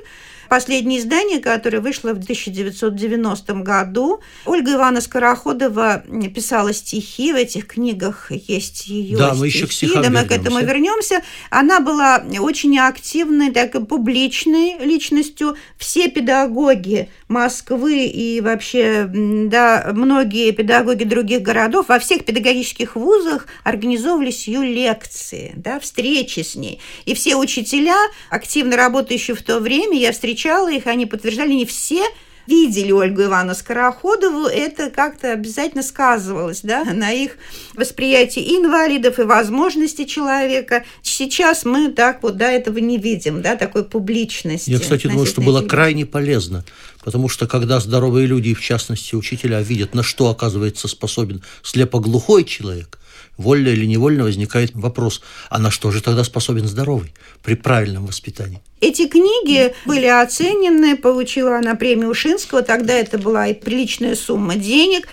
последнее 0.49 0.99
издание, 0.99 1.39
которое 1.39 1.79
вышло 1.79 2.09
в 2.09 2.19
1990 2.19 3.53
году. 3.55 4.19
Ольга 4.45 4.73
Ивановна 4.73 5.01
Скороходова 5.01 6.03
писала 6.33 6.73
стихи, 6.73 7.31
в 7.31 7.35
этих 7.35 7.67
книгах 7.67 8.31
есть 8.31 8.87
ее 8.87 9.17
да, 9.17 9.29
стихи. 9.29 9.39
мы 9.39 9.47
еще 9.47 9.67
к 9.67 9.71
стихам 9.71 10.03
да, 10.03 10.09
мы 10.09 10.25
к 10.25 10.31
этому 10.31 10.59
вернемся. 10.59 11.21
Она 11.49 11.79
была 11.79 12.23
очень 12.39 12.77
активной, 12.79 13.51
так, 13.51 13.87
публичной 13.87 14.77
личностью. 14.79 15.55
Все 15.77 16.09
педагоги 16.09 17.09
Москвы 17.27 18.05
и 18.07 18.41
вообще 18.41 19.07
да, 19.09 19.91
многие 19.93 20.51
педагоги 20.51 21.03
других 21.03 21.41
городов 21.41 21.89
во 21.89 21.99
всех 21.99 22.25
педагогических 22.25 22.95
вузах 22.95 23.47
организовывались 23.63 24.47
ее 24.47 24.61
лекции, 24.61 25.53
да, 25.55 25.79
встречи 25.79 26.41
с 26.41 26.55
ней. 26.55 26.79
И 27.05 27.13
все 27.13 27.35
учителя, 27.35 27.97
активно 28.29 28.75
работающие 28.75 29.35
в 29.35 29.43
то 29.43 29.59
время, 29.59 29.97
я 29.97 30.11
встречала 30.39 30.71
их, 30.71 30.87
они 30.87 31.05
подтверждали, 31.05 31.53
не 31.53 31.65
все 31.65 32.03
видели 32.47 32.91
Ольгу 32.91 33.23
Ивановну 33.23 33.53
Скороходову, 33.53 34.47
это 34.47 34.89
как-то 34.89 35.33
обязательно 35.33 35.83
сказывалось 35.83 36.61
да, 36.63 36.83
на 36.83 37.11
их 37.11 37.37
восприятии 37.75 38.57
инвалидов 38.57 39.19
и 39.19 39.23
возможностей 39.23 40.07
человека. 40.07 40.83
Сейчас 41.03 41.63
мы 41.63 41.91
так 41.91 42.23
вот 42.23 42.37
да, 42.37 42.51
этого 42.51 42.79
не 42.79 42.97
видим, 42.97 43.43
да, 43.43 43.55
такой 43.55 43.83
публичности. 43.83 44.71
Я, 44.71 44.79
кстати, 44.79 45.07
думаю, 45.07 45.27
что 45.27 45.41
было 45.41 45.61
крайне 45.61 46.07
полезно, 46.07 46.65
потому 47.03 47.29
что 47.29 47.45
когда 47.45 47.79
здоровые 47.79 48.25
люди, 48.25 48.55
в 48.55 48.61
частности 48.61 49.13
учителя, 49.13 49.61
видят, 49.61 49.93
на 49.93 50.01
что 50.01 50.29
оказывается 50.29 50.87
способен 50.87 51.43
слепоглухой 51.61 52.45
человек, 52.45 52.98
вольно 53.39 53.69
или 53.69 53.85
невольно 53.85 54.25
возникает 54.25 54.71
вопрос, 54.75 55.21
а 55.49 55.57
на 55.57 55.71
что 55.71 55.89
же 55.89 56.01
тогда 56.01 56.23
способен 56.23 56.67
здоровый 56.67 57.13
при 57.41 57.55
правильном 57.55 58.05
воспитании? 58.05 58.61
Эти 58.81 59.07
книги 59.07 59.73
были 59.85 60.05
оценены, 60.05 60.95
получила 60.95 61.57
она 61.57 61.75
премию 61.75 62.09
Ушинского, 62.09 62.61
тогда 62.61 62.93
это 62.93 63.17
была 63.17 63.47
и 63.47 63.53
приличная 63.53 64.15
сумма 64.15 64.55
денег. 64.55 65.07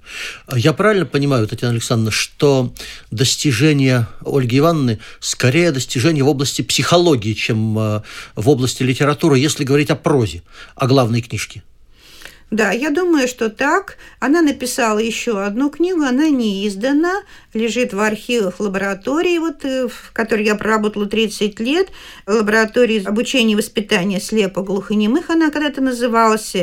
Я 0.55 0.73
правильно 0.73 1.07
понимаю, 1.07 1.47
Татьяна 1.47 1.73
Александровна, 1.73 2.11
что 2.11 2.75
достижения 3.11 4.09
Ольги 4.25 4.59
Ивановны 4.59 4.99
скорее 5.21 5.73
достижения 5.73 6.23
в 6.23 6.29
области 6.29 6.63
психологии, 6.63 7.33
чем 7.33 7.79
э, 7.79 8.03
в 8.35 8.49
области 8.49 8.83
литературы, 8.83 9.39
если 9.39 9.65
говорить 9.65 9.91
о 9.91 9.97
прозе, 9.97 10.43
о 10.75 10.87
главной 10.87 11.23
книжке? 11.23 11.63
Да, 12.53 12.71
я 12.71 12.91
думаю, 12.91 13.27
что 13.27 13.51
так. 13.51 13.97
Она 14.21 14.41
написала 14.41 15.01
еще 15.01 15.43
одну 15.43 15.69
книгу, 15.69 16.03
она 16.03 16.29
не 16.31 16.67
издана, 16.69 17.23
лежит 17.53 17.93
в 17.93 18.01
архивах 18.01 18.61
лаборатории, 18.61 19.39
вот, 19.39 19.65
э, 19.65 19.89
в 19.89 20.13
которой 20.13 20.45
я 20.45 20.55
проработала 20.55 21.07
30 21.07 21.59
лет, 21.59 21.89
лаборатории 22.25 23.05
обучения 23.05 23.55
и 23.55 23.57
воспитания 23.57 24.21
слепо-глухонемых 24.21 25.29
она 25.29 25.51
когда-то 25.51 25.81
называлась 25.81 26.55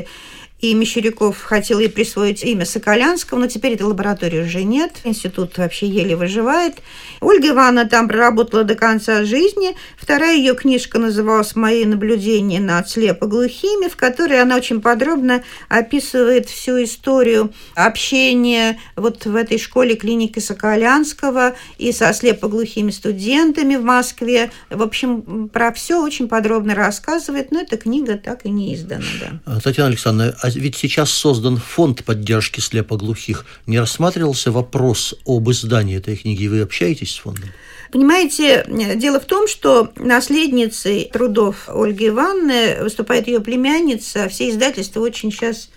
и 0.63 0.74
Мещеряков 0.75 1.41
хотел 1.41 1.79
ей 1.79 1.89
присвоить 1.89 2.41
имя 2.41 2.65
Соколянского, 2.65 3.38
но 3.38 3.48
теперь 3.48 3.74
этой 3.74 3.82
лаборатории 3.82 4.43
уже 4.43 4.63
нет. 4.63 4.93
Институт 5.03 5.58
вообще 5.58 5.88
еле 5.88 6.15
выживает. 6.15 6.75
Ольга 7.20 7.50
Ивановна 7.50 7.86
там 7.86 8.08
проработала 8.08 8.63
до 8.63 8.75
конца 8.75 9.25
жизни. 9.25 9.75
Вторая 9.98 10.38
ее 10.38 10.55
книжка 10.55 11.00
называлась 11.00 11.58
«Мои 11.58 11.84
наблюдения 11.84 12.62
над 12.62 12.89
слепоглухими», 12.89 13.89
в 13.89 13.98
которой 13.98 14.41
она 14.41 14.55
очень 14.55 14.79
подробно 14.79 15.43
описывает 15.67 16.48
всю 16.48 16.82
историю 16.82 17.51
общения 17.75 18.79
вот 18.96 19.25
в 19.25 19.36
этой 19.36 19.58
школе 19.58 19.96
клиники 19.96 20.39
Соколянского 20.39 21.55
и 21.77 21.91
со 21.91 22.13
слепоглухими 22.13 22.91
студентами 22.91 23.75
в 23.75 23.84
Москве. 23.84 24.50
В 24.70 24.82
общем, 24.82 25.50
про 25.50 25.74
все 25.74 26.01
очень 26.01 26.29
подробно 26.29 26.74
рассказывает, 26.74 27.51
но 27.51 27.60
эта 27.60 27.75
книга 27.75 28.17
так 28.17 28.46
и 28.46 28.50
не 28.50 28.74
издана. 28.75 29.03
Да. 29.46 29.60
Татьяна 29.60 29.89
Александровна, 29.89 30.38
а 30.41 30.52
ведь 30.55 30.75
сейчас 30.75 31.12
создан 31.12 31.57
фонд 31.57 32.03
поддержки 32.03 32.60
слепоглухих. 32.60 33.45
Не 33.67 33.79
рассматривался 33.79 34.51
вопрос 34.51 35.15
об 35.25 35.50
издании 35.50 35.98
этой 35.98 36.15
книги? 36.15 36.48
Вы 36.48 36.62
общаетесь 36.62 37.12
с 37.12 37.17
фондом? 37.17 37.50
Понимаете, 37.91 38.65
дело 38.95 39.19
в 39.19 39.25
том, 39.25 39.48
что 39.48 39.91
наследницей 39.98 41.10
трудов 41.13 41.67
Ольги 41.67 42.07
Ивановны 42.07 42.77
выступает 42.81 43.27
ее 43.27 43.39
племянница. 43.39 44.29
Все 44.29 44.50
издательства 44.50 45.00
очень 45.00 45.31
сейчас 45.31 45.69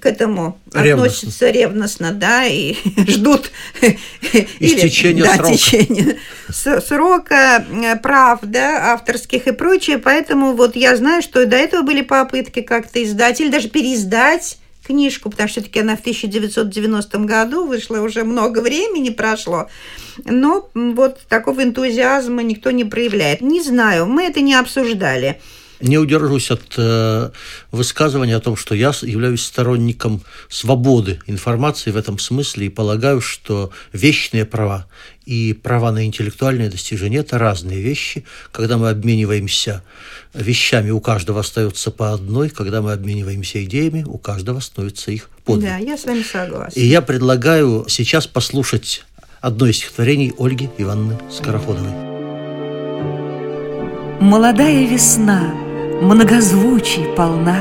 к 0.00 0.06
этому 0.06 0.58
ревностно. 0.72 1.04
относятся 1.04 1.50
ревностно, 1.50 2.12
да, 2.12 2.44
и 2.44 2.76
ждут 3.08 3.50
истечения 4.60 5.24
да, 5.24 5.34
срока. 5.36 6.80
Срока 6.80 7.66
э, 7.70 7.96
прав, 7.96 8.40
да, 8.42 8.92
авторских 8.92 9.48
и 9.48 9.52
прочее. 9.52 9.98
Поэтому 9.98 10.52
вот 10.52 10.76
я 10.76 10.96
знаю, 10.96 11.22
что 11.22 11.44
до 11.46 11.56
этого 11.56 11.82
были 11.82 12.02
попытки 12.02 12.62
как-то 12.62 13.02
издать 13.02 13.40
или 13.40 13.48
даже 13.48 13.68
переиздать 13.68 14.58
книжку, 14.86 15.30
потому 15.30 15.48
что 15.48 15.60
все-таки 15.60 15.80
она 15.80 15.96
в 15.96 16.00
1990 16.00 17.18
году 17.20 17.66
вышла, 17.66 18.00
уже 18.00 18.22
много 18.22 18.60
времени 18.60 19.10
прошло. 19.10 19.68
Но 20.24 20.68
вот 20.74 21.20
такого 21.28 21.64
энтузиазма 21.64 22.42
никто 22.42 22.70
не 22.70 22.84
проявляет. 22.84 23.40
Не 23.40 23.62
знаю, 23.62 24.06
мы 24.06 24.24
это 24.24 24.40
не 24.40 24.54
обсуждали 24.54 25.40
не 25.84 25.98
удержусь 25.98 26.50
от 26.50 26.74
э, 26.76 27.30
высказывания 27.70 28.36
о 28.36 28.40
том, 28.40 28.56
что 28.56 28.74
я 28.74 28.92
являюсь 29.02 29.44
сторонником 29.44 30.22
свободы 30.48 31.20
информации 31.26 31.90
в 31.90 31.96
этом 31.96 32.18
смысле 32.18 32.66
и 32.66 32.70
полагаю, 32.70 33.20
что 33.20 33.70
вечные 33.92 34.44
права 34.44 34.86
и 35.26 35.52
права 35.52 35.92
на 35.92 36.04
интеллектуальные 36.04 36.70
достижения– 36.70 37.18
это 37.18 37.38
разные 37.38 37.80
вещи. 37.80 38.24
Когда 38.52 38.76
мы 38.76 38.90
обмениваемся 38.90 39.82
вещами, 40.32 40.90
у 40.90 41.00
каждого 41.00 41.40
остается 41.40 41.90
по 41.90 42.12
одной. 42.12 42.50
Когда 42.50 42.82
мы 42.82 42.92
обмениваемся 42.92 43.64
идеями, 43.64 44.04
у 44.04 44.18
каждого 44.18 44.60
становится 44.60 45.10
их 45.10 45.30
по 45.44 45.56
Да, 45.56 45.76
я 45.76 45.96
с 45.96 46.04
вами 46.04 46.22
согласна. 46.22 46.78
И 46.78 46.84
я 46.86 47.00
предлагаю 47.02 47.86
сейчас 47.88 48.26
послушать 48.26 49.04
одно 49.40 49.66
из 49.66 49.76
стихотворений 49.76 50.32
Ольги 50.38 50.70
Ивановны 50.78 51.18
Скороходовой. 51.30 51.92
Молодая 54.20 54.86
весна, 54.86 55.54
многозвучий 56.02 57.04
полна, 57.16 57.56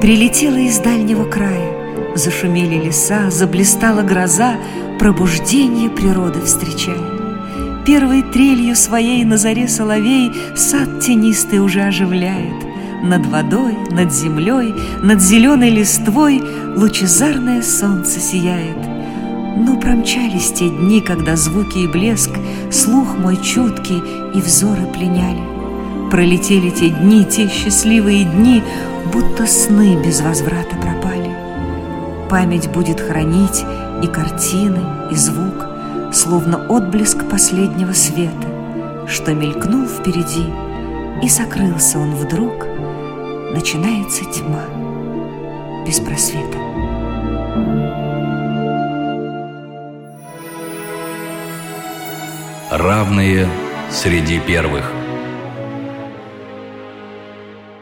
Прилетела 0.00 0.56
из 0.56 0.78
дальнего 0.78 1.24
края, 1.24 2.14
Зашумели 2.14 2.86
леса, 2.86 3.30
заблистала 3.30 4.02
гроза, 4.02 4.54
Пробуждение 4.98 5.90
природы 5.90 6.40
встречая. 6.42 7.20
Первой 7.86 8.22
трелью 8.22 8.76
своей 8.76 9.24
на 9.24 9.36
заре 9.36 9.68
соловей 9.68 10.32
Сад 10.56 11.00
тенистый 11.00 11.60
уже 11.60 11.82
оживляет. 11.82 12.66
Над 13.02 13.26
водой, 13.26 13.74
над 13.90 14.12
землей, 14.12 14.74
над 15.02 15.22
зеленой 15.22 15.70
листвой 15.70 16.42
Лучезарное 16.76 17.62
солнце 17.62 18.20
сияет. 18.20 18.76
Но 19.56 19.78
промчались 19.80 20.52
те 20.52 20.68
дни, 20.68 21.00
когда 21.00 21.36
звуки 21.36 21.78
и 21.78 21.86
блеск 21.86 22.30
Слух 22.70 23.16
мой 23.18 23.36
чуткий 23.36 24.02
и 24.34 24.40
взоры 24.40 24.86
пленяли. 24.94 25.59
Пролетели 26.10 26.70
те 26.70 26.88
дни, 26.88 27.24
те 27.24 27.48
счастливые 27.48 28.24
дни, 28.24 28.62
Будто 29.12 29.46
сны 29.46 29.96
без 30.04 30.20
возврата 30.20 30.76
пропали. 30.76 31.30
Память 32.28 32.68
будет 32.70 33.00
хранить 33.00 33.64
и 34.02 34.06
картины, 34.08 34.80
и 35.10 35.14
звук, 35.14 35.66
Словно 36.12 36.66
отблеск 36.68 37.28
последнего 37.28 37.92
света, 37.92 39.06
Что 39.06 39.34
мелькнул 39.34 39.86
впереди, 39.86 40.46
и 41.22 41.28
сокрылся 41.28 41.98
он 41.98 42.14
вдруг, 42.14 42.66
Начинается 43.54 44.24
тьма 44.24 44.64
без 45.86 46.00
просвета. 46.00 46.58
Равные 52.70 53.48
среди 53.90 54.38
первых– 54.40 54.92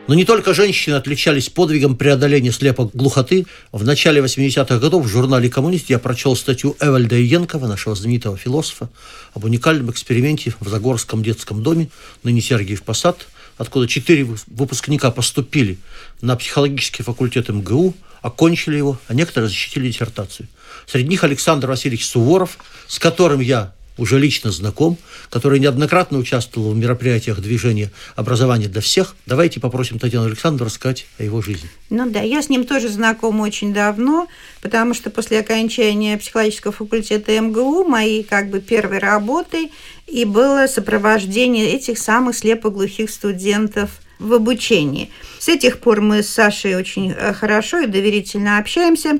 но 0.08 0.14
не 0.14 0.24
только 0.24 0.54
женщины 0.54 0.94
отличались 0.94 1.50
подвигом 1.50 1.94
преодоления 1.94 2.50
слепок 2.50 2.90
глухоты. 2.94 3.46
В 3.72 3.84
начале 3.84 4.22
80-х 4.22 4.78
годов 4.78 5.04
в 5.04 5.08
журнале 5.08 5.50
«Коммунист» 5.50 5.90
я 5.90 5.98
прочел 5.98 6.34
статью 6.34 6.74
Эвальда 6.80 7.20
Иенкова, 7.20 7.66
нашего 7.66 7.94
знаменитого 7.94 8.38
философа, 8.38 8.88
об 9.34 9.44
уникальном 9.44 9.90
эксперименте 9.90 10.54
в 10.60 10.68
Загорском 10.68 11.22
детском 11.22 11.62
доме, 11.62 11.90
ныне 12.22 12.40
Сергиев 12.40 12.82
Посад, 12.84 13.28
откуда 13.58 13.86
четыре 13.86 14.24
выпускника 14.46 15.10
поступили 15.10 15.76
на 16.22 16.36
психологический 16.36 17.02
факультет 17.02 17.50
МГУ, 17.50 17.94
окончили 18.22 18.78
его, 18.78 18.98
а 19.08 19.14
некоторые 19.14 19.50
защитили 19.50 19.88
диссертацию. 19.88 20.48
Среди 20.86 21.10
них 21.10 21.22
Александр 21.22 21.68
Васильевич 21.68 22.06
Суворов, 22.06 22.56
с 22.86 22.98
которым 22.98 23.40
я 23.40 23.74
уже 23.98 24.18
лично 24.18 24.50
знаком, 24.50 24.96
который 25.28 25.58
неоднократно 25.58 26.18
участвовал 26.18 26.70
в 26.70 26.76
мероприятиях 26.76 27.40
движения 27.40 27.90
«Образование 28.16 28.68
для 28.68 28.80
всех». 28.80 29.14
Давайте 29.26 29.60
попросим 29.60 29.98
Татьяну 29.98 30.26
Александровну 30.26 30.66
рассказать 30.66 31.06
о 31.18 31.24
его 31.24 31.42
жизни. 31.42 31.68
Ну 31.90 32.08
да, 32.08 32.20
я 32.20 32.40
с 32.40 32.48
ним 32.48 32.64
тоже 32.64 32.88
знакома 32.88 33.42
очень 33.42 33.74
давно, 33.74 34.28
потому 34.62 34.94
что 34.94 35.10
после 35.10 35.40
окончания 35.40 36.16
психологического 36.16 36.72
факультета 36.72 37.38
МГУ 37.38 37.84
моей 37.84 38.22
как 38.22 38.48
бы 38.48 38.60
первой 38.60 38.98
работой 38.98 39.72
и 40.06 40.24
было 40.24 40.66
сопровождение 40.66 41.70
этих 41.70 41.98
самых 41.98 42.36
слепоглухих 42.36 43.10
студентов 43.10 43.90
в 44.18 44.32
обучении. 44.32 45.10
С 45.38 45.48
этих 45.48 45.78
пор 45.78 46.00
мы 46.00 46.22
с 46.22 46.28
Сашей 46.28 46.76
очень 46.76 47.12
э, 47.12 47.32
хорошо 47.32 47.80
и 47.80 47.86
доверительно 47.86 48.58
общаемся. 48.58 49.18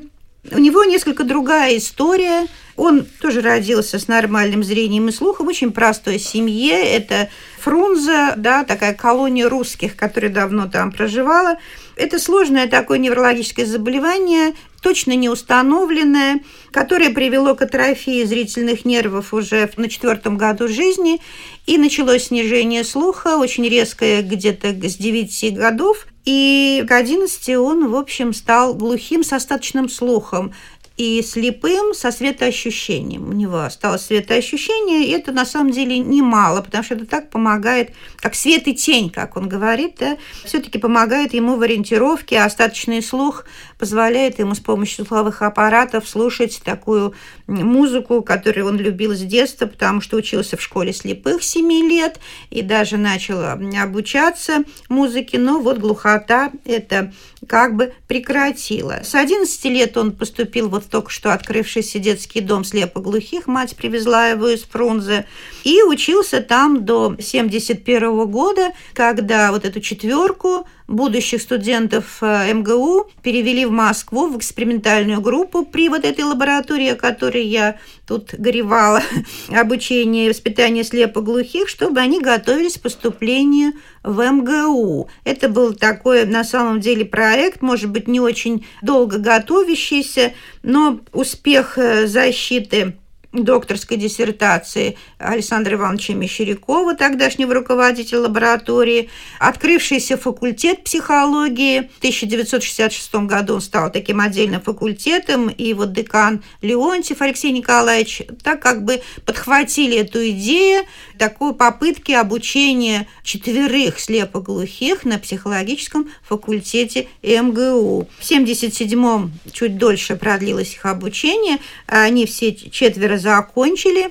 У 0.51 0.57
него 0.57 0.83
несколько 0.85 1.23
другая 1.23 1.77
история– 1.77 2.47
он 2.79 3.05
тоже 3.21 3.41
родился 3.41 3.99
с 3.99 4.07
нормальным 4.07 4.63
зрением 4.63 5.09
и 5.09 5.11
слухом, 5.11 5.47
очень 5.47 5.71
простой 5.71 6.17
семье. 6.17 6.81
Это 6.81 7.29
Фрунзе, 7.59 8.35
да, 8.37 8.63
такая 8.63 8.93
колония 8.93 9.49
русских, 9.49 9.97
которая 9.97 10.31
давно 10.31 10.69
там 10.69 10.93
проживала. 10.93 11.57
Это 11.97 12.19
сложное 12.19 12.67
такое 12.67 12.97
неврологическое 12.97 13.65
заболевание, 13.65 14.53
точно 14.81 15.11
не 15.11 15.27
установленное, 15.27 16.39
которое 16.71 17.09
привело 17.09 17.53
к 17.53 17.63
атрофии 17.63 18.23
зрительных 18.23 18.85
нервов 18.85 19.33
уже 19.33 19.69
на 19.75 19.89
четвертом 19.89 20.37
году 20.37 20.69
жизни. 20.69 21.19
И 21.65 21.77
началось 21.77 22.27
снижение 22.27 22.85
слуха, 22.85 23.35
очень 23.35 23.67
резкое 23.67 24.21
где-то 24.21 24.69
с 24.69 24.95
9 24.95 25.53
годов. 25.57 26.07
И 26.25 26.83
к 26.87 26.91
11 26.91 27.49
он, 27.57 27.89
в 27.89 27.95
общем, 27.95 28.33
стал 28.33 28.75
глухим 28.75 29.23
с 29.23 29.33
остаточным 29.33 29.89
слухом 29.89 30.53
и 30.99 31.23
слепым 31.23 31.93
со 31.93 32.11
светоощущением. 32.11 33.29
У 33.29 33.31
него 33.31 33.61
осталось 33.61 34.07
светоощущение, 34.07 35.05
и 35.05 35.11
это 35.11 35.31
на 35.31 35.45
самом 35.45 35.71
деле 35.71 35.97
немало, 35.97 36.61
потому 36.61 36.83
что 36.83 36.95
это 36.95 37.05
так 37.05 37.29
помогает, 37.29 37.91
как 38.17 38.35
свет 38.35 38.67
и 38.67 38.75
тень, 38.75 39.09
как 39.09 39.37
он 39.37 39.47
говорит, 39.47 39.95
да, 39.97 40.17
все-таки 40.43 40.77
помогает 40.77 41.33
ему 41.33 41.55
в 41.55 41.61
ориентировке, 41.61 42.39
а 42.39 42.45
остаточный 42.45 43.01
слух 43.01 43.45
позволяет 43.77 44.39
ему 44.39 44.55
с 44.55 44.59
помощью 44.59 45.05
слуховых 45.05 45.41
аппаратов 45.41 46.05
слушать 46.05 46.59
такую 46.65 47.13
музыку, 47.47 48.21
которую 48.21 48.67
он 48.67 48.75
любил 48.75 49.13
с 49.13 49.21
детства, 49.21 49.67
потому 49.67 50.01
что 50.01 50.17
учился 50.17 50.57
в 50.57 50.61
школе 50.61 50.91
слепых 50.91 51.43
7 51.43 51.65
лет 51.87 52.19
и 52.49 52.61
даже 52.61 52.97
начал 52.97 53.41
обучаться 53.45 54.65
музыке, 54.89 55.39
но 55.39 55.61
вот 55.61 55.77
глухота 55.77 56.51
это 56.65 57.13
как 57.47 57.75
бы 57.75 57.93
прекратила. 58.07 59.01
С 59.03 59.15
11 59.15 59.65
лет 59.65 59.97
он 59.97 60.11
поступил 60.11 60.69
вот 60.69 60.85
в 60.85 60.87
только 60.87 61.09
что 61.11 61.33
открывшийся 61.33 61.99
детский 61.99 62.41
дом 62.41 62.63
слепоглухих, 62.63 63.47
мать 63.47 63.75
привезла 63.75 64.27
его 64.27 64.49
из 64.49 64.63
Фрунзе, 64.63 65.25
и 65.63 65.81
учился 65.83 66.41
там 66.41 66.85
до 66.85 67.15
71 67.19 68.25
года, 68.27 68.71
когда 68.93 69.51
вот 69.51 69.65
эту 69.65 69.79
четверку 69.81 70.67
будущих 70.89 71.41
студентов 71.41 72.17
э, 72.21 72.51
МГУ 72.53 73.09
перевели 73.21 73.65
в 73.65 73.71
Москву 73.71 74.27
в 74.27 74.37
экспериментальную 74.37 75.21
группу 75.21 75.63
при 75.63 75.87
вот 75.87 76.03
этой 76.03 76.25
лаборатории, 76.25 76.89
о 76.89 76.95
которой 76.95 77.45
я 77.45 77.77
тут 78.07 78.33
горевала, 78.33 79.01
обучение 79.49 80.25
и 80.25 80.29
воспитание 80.29 80.83
слепоглухих, 80.83 81.69
чтобы 81.69 81.99
они 81.99 82.19
готовились 82.19 82.77
к 82.77 82.81
поступлению 82.81 83.73
в 84.03 84.19
МГУ. 84.19 85.09
Это 85.23 85.47
был 85.47 85.73
такой, 85.73 86.25
на 86.25 86.43
самом 86.43 86.79
деле, 86.79 87.05
проект, 87.05 87.61
может 87.61 87.91
быть, 87.91 88.07
не 88.07 88.19
очень 88.19 88.65
долго 88.81 89.19
готовящийся, 89.19 90.33
но 90.63 90.99
успех 91.13 91.77
э, 91.77 92.07
защиты 92.07 92.95
докторской 93.31 93.97
диссертации 93.97 94.97
Александра 95.19 95.75
Ивановича 95.75 96.13
Мещерякова, 96.13 96.95
тогдашнего 96.95 97.53
руководителя 97.53 98.21
лаборатории. 98.21 99.09
Открывшийся 99.39 100.17
факультет 100.17 100.83
психологии. 100.83 101.81
В 101.81 101.97
1966 101.99 103.15
году 103.27 103.55
он 103.55 103.61
стал 103.61 103.91
таким 103.91 104.19
отдельным 104.19 104.61
факультетом, 104.61 105.49
и 105.49 105.73
вот 105.73 105.93
декан 105.93 106.43
Леонтьев 106.61 107.21
Алексей 107.21 107.51
Николаевич 107.51 108.23
так 108.43 108.61
как 108.61 108.83
бы 108.83 109.01
подхватили 109.25 109.97
эту 109.97 110.27
идею 110.29 110.85
такой 111.19 111.53
попытки 111.53 112.13
обучения 112.13 113.07
четверых 113.23 113.99
слепоглухих 113.99 115.05
на 115.05 115.19
психологическом 115.19 116.09
факультете 116.23 117.07
МГУ. 117.21 118.07
В 118.19 118.31
1977-м 118.31 119.31
чуть 119.51 119.77
дольше 119.77 120.15
продлилось 120.15 120.73
их 120.73 120.85
обучение. 120.85 121.57
Они 121.85 122.25
все 122.25 122.55
четверо 122.55 123.18
закончили. 123.19 124.09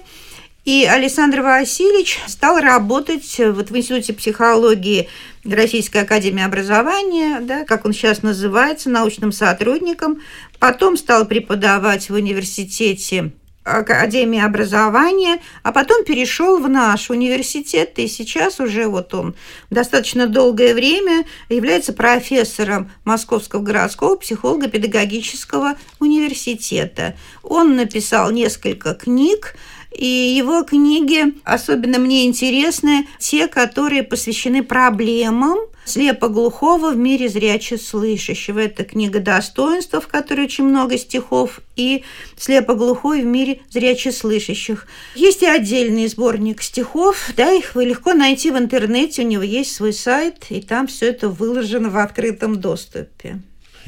И 0.64 0.85
Александр 0.85 1.40
Васильевич 1.40 2.21
стал 2.27 2.59
работать 2.59 3.37
вот 3.38 3.71
в 3.71 3.77
Институте 3.77 4.12
психологии 4.12 5.09
Российской 5.44 6.03
Академии 6.03 6.44
Образования, 6.44 7.40
да, 7.40 7.64
как 7.64 7.87
он 7.87 7.94
сейчас 7.94 8.23
называется, 8.23 8.90
научным 8.90 9.33
сотрудником. 9.33 10.21
Потом 10.59 10.99
стал 10.99 11.25
преподавать 11.25 12.11
в 12.11 12.14
университете 12.14 13.33
Академии 13.76 14.40
образования, 14.40 15.40
а 15.62 15.72
потом 15.72 16.04
перешел 16.04 16.59
в 16.59 16.68
наш 16.68 17.11
университет, 17.11 17.98
и 17.98 18.09
сейчас 18.09 18.61
уже 18.61 18.87
вот 18.87 19.14
он 19.14 19.35
достаточно 19.70 20.26
долгое 20.26 20.74
время 20.74 21.24
является 21.48 21.92
профессором 21.92 22.90
Московского 23.04 23.61
городского 23.61 24.16
психолого-педагогического 24.16 25.76
университета. 26.00 27.16
Он 27.42 27.76
написал 27.76 28.31
несколько 28.31 28.94
книг, 28.94 29.54
и 29.92 30.07
его 30.07 30.62
книги 30.62 31.35
особенно 31.44 31.98
мне 31.98 32.26
интересны 32.26 33.07
те, 33.18 33.48
которые 33.48 34.02
посвящены 34.02 34.62
проблемам 34.62 35.59
слепоглухого 35.88 36.92
в 36.92 36.96
мире 36.96 37.29
зряче-слышащего. 37.29 38.59
Это 38.59 38.85
книга 38.85 39.20
достоинства, 39.20 40.01
в 40.01 40.07
которой 40.09 40.44
очень 40.44 40.64
много 40.64 40.98
стихов, 40.98 41.61
и 41.77 42.05
слепоглухой 42.37 43.22
в 43.22 43.27
мире 43.27 43.61
зряче-слышащих. 43.70 44.87
Есть 45.14 45.42
и 45.42 45.46
отдельный 45.46 46.09
сборник 46.09 46.62
стихов, 46.62 47.31
да, 47.37 47.53
их 47.53 47.74
вы 47.74 47.85
легко 47.85 48.14
найти 48.14 48.51
в 48.51 48.59
интернете, 48.59 49.22
у 49.22 49.27
него 49.27 49.42
есть 49.42 49.74
свой 49.74 49.92
сайт, 49.92 50.46
и 50.51 50.61
там 50.61 50.87
все 50.87 51.09
это 51.09 51.29
выложено 51.29 51.90
в 51.90 51.96
открытом 51.96 52.61
доступе. 52.61 53.40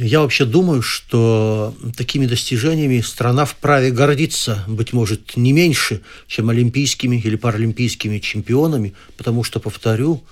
Я 0.02 0.20
вообще 0.20 0.46
думаю, 0.46 0.80
что 0.80 1.74
такими 1.94 2.24
достижениями 2.24 3.02
страна 3.02 3.44
вправе 3.44 3.90
гордиться, 3.90 4.64
быть 4.66 4.94
может, 4.94 5.36
не 5.36 5.52
меньше, 5.52 6.00
чем 6.26 6.48
олимпийскими 6.48 7.16
или 7.16 7.36
паралимпийскими 7.36 8.18
чемпионами, 8.18 8.94
потому 9.18 9.44
что, 9.44 9.60
повторю, 9.60 10.22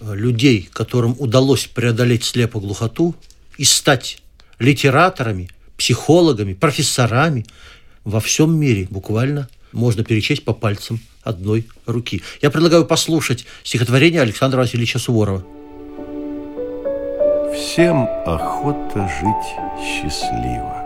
людей, 0.00 0.68
которым 0.72 1.16
удалось 1.18 1.66
преодолеть 1.66 2.24
слепоглухоту 2.24 3.14
и 3.58 3.64
стать 3.64 4.18
литераторами, 4.58 5.50
психологами, 5.76 6.54
профессорами 6.54 7.46
во 8.04 8.20
всем 8.20 8.54
мире 8.56 8.86
буквально 8.90 9.48
можно 9.72 10.04
перечесть 10.04 10.44
по 10.44 10.52
пальцам 10.52 11.00
одной 11.22 11.66
руки. 11.86 12.22
Я 12.42 12.50
предлагаю 12.50 12.84
послушать 12.84 13.46
стихотворение 13.62 14.20
Александра 14.20 14.58
Васильевича 14.58 14.98
Суворова. 14.98 15.44
Всем 17.54 18.08
охота 18.26 19.10
жить 19.20 19.80
счастливо. 19.80 20.80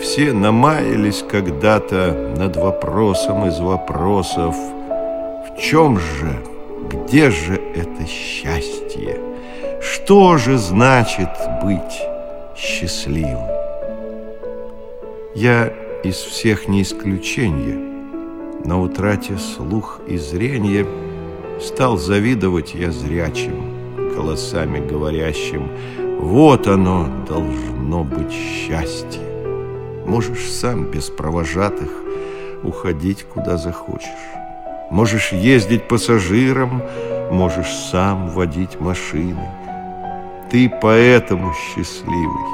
Все 0.00 0.32
намаялись 0.32 1.22
когда-то 1.30 2.34
над 2.36 2.56
вопросом 2.56 3.48
из 3.48 3.58
вопросов. 3.58 4.54
В 4.54 5.60
чем 5.60 5.98
же, 5.98 6.53
где 6.90 7.30
же 7.30 7.54
это 7.54 8.06
счастье? 8.06 9.20
Что 9.80 10.38
же 10.38 10.58
значит 10.58 11.30
быть 11.62 12.00
счастливым? 12.56 13.48
Я 15.34 15.72
из 16.02 16.16
всех 16.16 16.68
не 16.68 16.82
исключение, 16.82 17.94
на 18.64 18.80
утрате 18.80 19.36
слух 19.36 20.00
и 20.06 20.16
зрение 20.16 20.86
стал 21.60 21.98
завидовать 21.98 22.74
я 22.74 22.90
зрячим, 22.90 24.14
голосами 24.14 24.86
говорящим, 24.86 25.70
вот 26.18 26.66
оно 26.66 27.08
должно 27.28 28.04
быть 28.04 28.32
счастье. 28.32 29.20
Можешь 30.06 30.50
сам 30.50 30.90
без 30.90 31.10
провожатых 31.10 31.90
уходить 32.62 33.24
куда 33.24 33.56
захочешь. 33.56 34.33
Можешь 34.90 35.32
ездить 35.32 35.88
пассажиром, 35.88 36.82
можешь 37.30 37.72
сам 37.90 38.28
водить 38.28 38.80
машины. 38.80 39.48
Ты 40.50 40.70
поэтому 40.80 41.52
счастливый. 41.54 42.44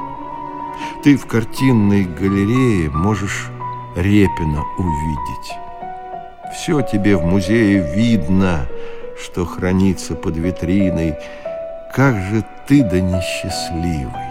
Ты 1.03 1.17
в 1.17 1.27
картинной 1.27 2.05
галерее 2.05 2.91
можешь 2.91 3.51
Репина 3.97 4.63
увидеть. 4.79 5.59
Все 6.55 6.81
тебе 6.83 7.17
в 7.17 7.25
музее 7.25 7.93
видно, 7.95 8.67
что 9.21 9.45
хранится 9.45 10.15
под 10.15 10.37
витриной. 10.37 11.17
Как 11.95 12.15
же 12.15 12.45
ты 12.67 12.83
да 12.85 13.01
несчастливый. 13.01 14.31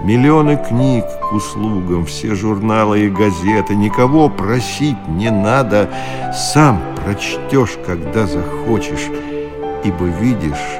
Миллионы 0.00 0.56
книг 0.56 1.04
к 1.20 1.32
услугам, 1.32 2.06
все 2.06 2.34
журналы 2.34 3.00
и 3.00 3.10
газеты. 3.10 3.74
Никого 3.74 4.28
просить 4.28 5.08
не 5.08 5.30
надо, 5.30 5.90
сам 6.32 6.80
прочтешь, 7.08 7.78
когда 7.86 8.26
захочешь, 8.26 9.08
ибо 9.82 10.04
видишь 10.20 10.78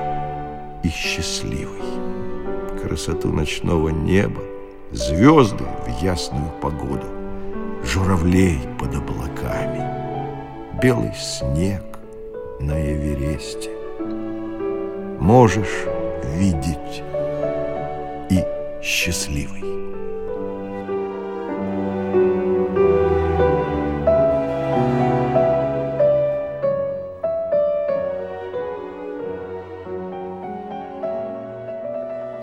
и 0.83 0.89
счастливый. 0.91 1.81
Красоту 2.83 3.33
ночного 3.33 3.89
неба, 3.89 4.43
звезды 4.93 5.65
в 5.87 6.03
ясную 6.03 6.51
погоду, 6.61 7.07
журавлей 7.83 8.61
под 8.79 8.95
облаками, 8.95 9.83
белый 10.83 11.15
снег 11.15 11.83
на 12.61 12.73
Эвересте. 12.79 13.71
Можешь 15.19 15.87
видеть 16.37 17.03
и 18.29 18.45
счастливый. 18.83 19.98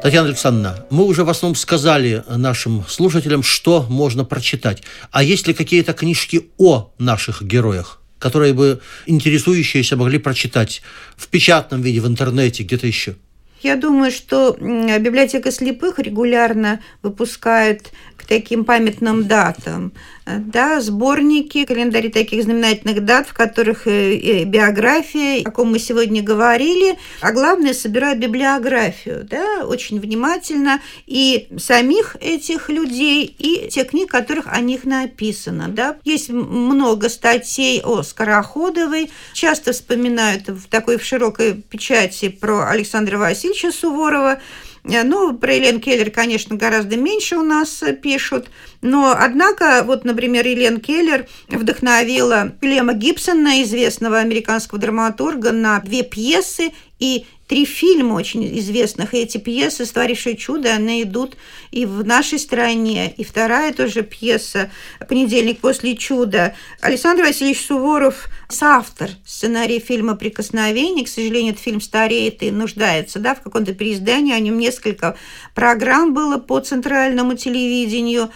Татьяна 0.05 0.27
Александровна, 0.27 0.85
мы 0.91 1.03
уже 1.05 1.23
в 1.23 1.31
основном 1.31 1.55
сказали 1.55 2.23
нашим 2.27 2.85
слушателям, 2.87 3.41
что 3.41 3.87
можно 3.89 4.23
прочитать. 4.23 4.83
А 5.09 5.23
есть 5.23 5.47
ли 5.47 5.55
какие-то 5.55 5.93
книжки 5.93 6.51
о 6.59 6.91
наших 6.99 7.41
героях, 7.41 7.99
которые 8.19 8.53
бы 8.53 8.81
интересующиеся 9.07 9.97
могли 9.97 10.19
прочитать 10.19 10.83
в 11.17 11.27
печатном 11.27 11.81
виде, 11.81 12.01
в 12.01 12.07
интернете, 12.07 12.61
где-то 12.61 12.85
еще? 12.85 13.15
Я 13.63 13.77
думаю, 13.77 14.11
что 14.11 14.55
библиотека 14.59 15.51
слепых 15.51 15.97
регулярно 15.97 16.81
выпускает 17.01 17.91
таким 18.27 18.65
памятным 18.65 19.27
датам. 19.27 19.93
Да, 20.25 20.81
сборники, 20.81 21.65
календари 21.65 22.09
таких 22.09 22.43
знаменательных 22.43 23.05
дат, 23.05 23.27
в 23.27 23.33
которых 23.33 23.85
э, 23.85 24.43
биография, 24.43 25.43
о 25.45 25.51
ком 25.51 25.71
мы 25.71 25.77
сегодня 25.77 26.23
говорили, 26.23 26.97
а 27.21 27.31
главное, 27.31 27.75
собирают 27.75 28.17
библиографию, 28.17 29.23
да, 29.23 29.67
очень 29.67 29.99
внимательно, 29.99 30.81
и 31.05 31.47
самих 31.59 32.17
этих 32.21 32.69
людей, 32.69 33.23
и 33.37 33.69
тех 33.69 33.89
книг, 33.89 34.07
в 34.07 34.11
которых 34.11 34.47
о 34.47 34.59
них 34.61 34.85
написано, 34.85 35.67
да. 35.67 35.97
Есть 36.03 36.31
много 36.31 37.09
статей 37.09 37.83
о 37.83 38.01
Скороходовой, 38.01 39.11
часто 39.33 39.73
вспоминают 39.73 40.47
в 40.47 40.67
такой 40.69 40.97
в 40.97 41.05
широкой 41.05 41.53
печати 41.53 42.29
про 42.29 42.67
Александра 42.67 43.19
Васильевича 43.19 43.71
Суворова, 43.71 44.39
ну, 44.87 45.35
про 45.35 45.53
Елен 45.53 45.79
Келлер, 45.79 46.11
конечно, 46.11 46.55
гораздо 46.55 46.95
меньше 46.95 47.37
у 47.37 47.43
нас 47.43 47.81
э, 47.81 47.93
пишут. 47.93 48.49
Но, 48.81 49.15
однако, 49.17 49.83
вот, 49.83 50.05
например, 50.05 50.45
Елен 50.45 50.79
Келлер 50.79 51.27
вдохновила 51.49 52.53
Лема 52.61 52.93
Гибсона, 52.93 53.63
известного 53.63 54.19
американского 54.19 54.79
драматурга, 54.79 55.51
на 55.51 55.79
две 55.79 56.03
пьесы 56.03 56.71
и 56.99 57.25
три 57.47 57.65
фильма 57.65 58.13
очень 58.13 58.57
известных. 58.59 59.13
И 59.13 59.17
эти 59.17 59.37
пьесы 59.37 59.85
«Створившие 59.85 60.35
чудо», 60.35 60.73
они 60.73 61.03
идут 61.03 61.35
и 61.71 61.85
в 61.85 62.05
нашей 62.05 62.39
стране. 62.39 63.13
И 63.17 63.23
вторая 63.23 63.73
тоже 63.73 64.01
пьеса 64.03 64.71
«Понедельник 65.07 65.59
после 65.59 65.95
чуда». 65.95 66.55
Александр 66.81 67.23
Васильевич 67.23 67.65
Суворов– 67.65 68.27
соавтор 68.49 69.09
сценария 69.25 69.79
фильма 69.79 70.15
«Прикосновение». 70.15 71.05
К 71.05 71.09
сожалению, 71.09 71.53
этот 71.53 71.63
фильм 71.63 71.81
стареет 71.81 72.41
и 72.41 72.51
нуждается 72.51 73.19
да, 73.19 73.35
в 73.35 73.41
каком-то 73.41 73.73
переиздании. 73.73 74.33
О 74.33 74.39
нем 74.39 74.57
несколько 74.57 75.17
программ 75.53 76.13
было 76.13 76.37
по 76.37 76.59
центральному 76.59 77.35
телевидению. 77.35 78.31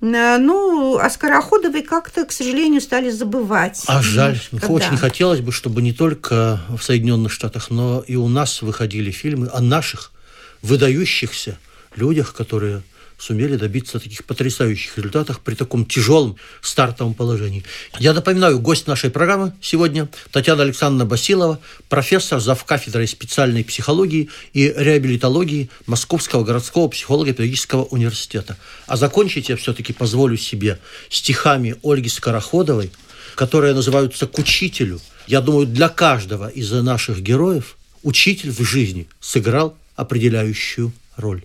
Э, 0.00 0.38
ну, 0.38 0.98
а 0.98 1.08
Скороходовой 1.10 1.82
как-то, 1.82 2.24
к 2.24 2.32
сожалению, 2.32 2.80
стали 2.80 3.10
забывать. 3.10 3.82
А 3.86 4.02
жаль. 4.02 4.40
Когда? 4.50 4.68
Очень 4.68 4.96
хотелось 4.96 5.40
бы, 5.40 5.52
чтобы 5.52 5.82
не 5.82 5.92
только 5.92 6.60
в 6.68 6.82
Соединенных 6.82 7.32
Штатах, 7.32 7.70
но 7.70 8.04
и 8.06 8.16
у 8.16 8.28
нас 8.28 8.62
выходили 8.62 9.10
фильмы 9.10 9.48
о 9.52 9.60
наших 9.60 10.12
выдающихся 10.62 11.58
людях, 11.96 12.34
которые 12.34 12.82
сумели 13.18 13.56
добиться 13.56 13.98
таких 13.98 14.24
потрясающих 14.24 14.96
результатов 14.96 15.40
при 15.40 15.54
таком 15.54 15.86
тяжелом 15.86 16.36
стартовом 16.60 17.14
положении. 17.14 17.64
Я 17.98 18.12
напоминаю, 18.12 18.58
гость 18.58 18.86
нашей 18.86 19.10
программы 19.10 19.52
сегодня 19.60 20.08
Татьяна 20.30 20.62
Александровна 20.62 21.04
Басилова, 21.06 21.60
профессор 21.88 22.40
завкафедрой 22.40 23.06
специальной 23.06 23.64
психологии 23.64 24.28
и 24.52 24.72
реабилитологии 24.76 25.70
Московского 25.86 26.44
городского 26.44 26.88
психолого-педагогического 26.88 27.84
университета. 27.84 28.56
А 28.86 28.96
закончить 28.96 29.48
я 29.48 29.56
все-таки 29.56 29.92
позволю 29.92 30.36
себе 30.36 30.78
стихами 31.08 31.76
Ольги 31.82 32.08
Скороходовой, 32.08 32.90
которые 33.34 33.74
называются 33.74 34.26
«К 34.26 34.38
учителю». 34.38 35.00
Я 35.26 35.40
думаю, 35.40 35.66
для 35.66 35.88
каждого 35.88 36.48
из 36.48 36.70
наших 36.70 37.20
героев 37.20 37.76
учитель 38.02 38.50
в 38.50 38.62
жизни 38.62 39.08
сыграл 39.20 39.76
определяющую 39.96 40.92
роль. 41.16 41.44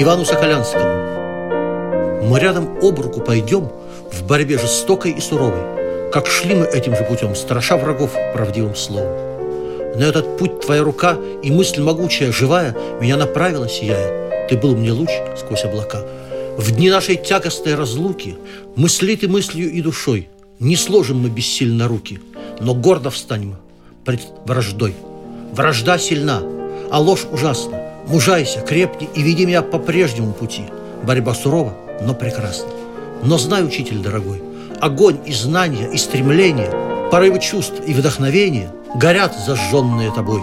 Ивану 0.00 0.24
Соколянскому. 0.24 2.22
Мы 2.22 2.38
рядом 2.38 2.78
об 2.80 3.00
руку 3.00 3.20
пойдем 3.20 3.68
в 4.12 4.22
борьбе 4.22 4.56
жестокой 4.56 5.10
и 5.10 5.20
суровой, 5.20 6.12
как 6.12 6.28
шли 6.28 6.54
мы 6.54 6.66
этим 6.66 6.94
же 6.94 7.02
путем, 7.02 7.34
страша 7.34 7.76
врагов 7.76 8.12
правдивым 8.32 8.76
словом. 8.76 9.98
На 9.98 10.04
этот 10.04 10.38
путь 10.38 10.60
твоя 10.60 10.84
рука 10.84 11.18
и 11.42 11.50
мысль 11.50 11.82
могучая, 11.82 12.30
живая, 12.30 12.76
меня 13.00 13.16
направила, 13.16 13.68
сияя. 13.68 14.46
Ты 14.46 14.56
был 14.56 14.76
мне 14.76 14.92
луч 14.92 15.10
сквозь 15.36 15.64
облака. 15.64 16.04
В 16.56 16.70
дни 16.70 16.90
нашей 16.90 17.16
тягостной 17.16 17.74
разлуки 17.74 18.38
мысли 18.76 19.16
ты 19.16 19.26
мыслью 19.26 19.68
и 19.68 19.80
душой. 19.80 20.28
Не 20.60 20.76
сложим 20.76 21.22
мы 21.22 21.28
бессильно 21.28 21.88
руки, 21.88 22.20
но 22.60 22.72
гордо 22.72 23.10
встанем 23.10 23.56
пред 24.04 24.20
враждой. 24.44 24.94
Вражда 25.54 25.98
сильна, 25.98 26.40
а 26.88 27.00
ложь 27.00 27.26
ужасна. 27.32 27.87
Мужайся, 28.08 28.60
крепни 28.60 29.06
и 29.14 29.20
веди 29.20 29.44
меня 29.44 29.60
по 29.60 29.78
прежнему 29.78 30.32
пути. 30.32 30.64
Борьба 31.02 31.34
сурова, 31.34 31.74
но 32.00 32.14
прекрасна. 32.14 32.68
Но 33.22 33.36
знай, 33.36 33.62
учитель 33.62 33.98
дорогой, 33.98 34.42
огонь 34.80 35.18
и 35.26 35.32
знания, 35.34 35.90
и 35.92 35.98
стремление, 35.98 36.70
порывы 37.10 37.38
чувств 37.38 37.74
и 37.86 37.92
вдохновения 37.92 38.70
горят 38.94 39.36
зажженные 39.36 40.10
тобой. 40.10 40.40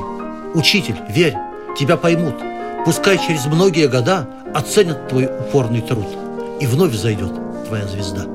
Учитель, 0.54 0.98
верь, 1.10 1.34
тебя 1.76 1.98
поймут. 1.98 2.36
Пускай 2.86 3.18
через 3.18 3.48
многие 3.48 3.88
года 3.88 4.28
оценят 4.54 5.08
твой 5.08 5.26
упорный 5.26 5.82
труд, 5.82 6.08
и 6.62 6.68
вновь 6.68 6.94
зайдет 6.94 7.34
твоя 7.68 7.88
звезда. 7.88 8.35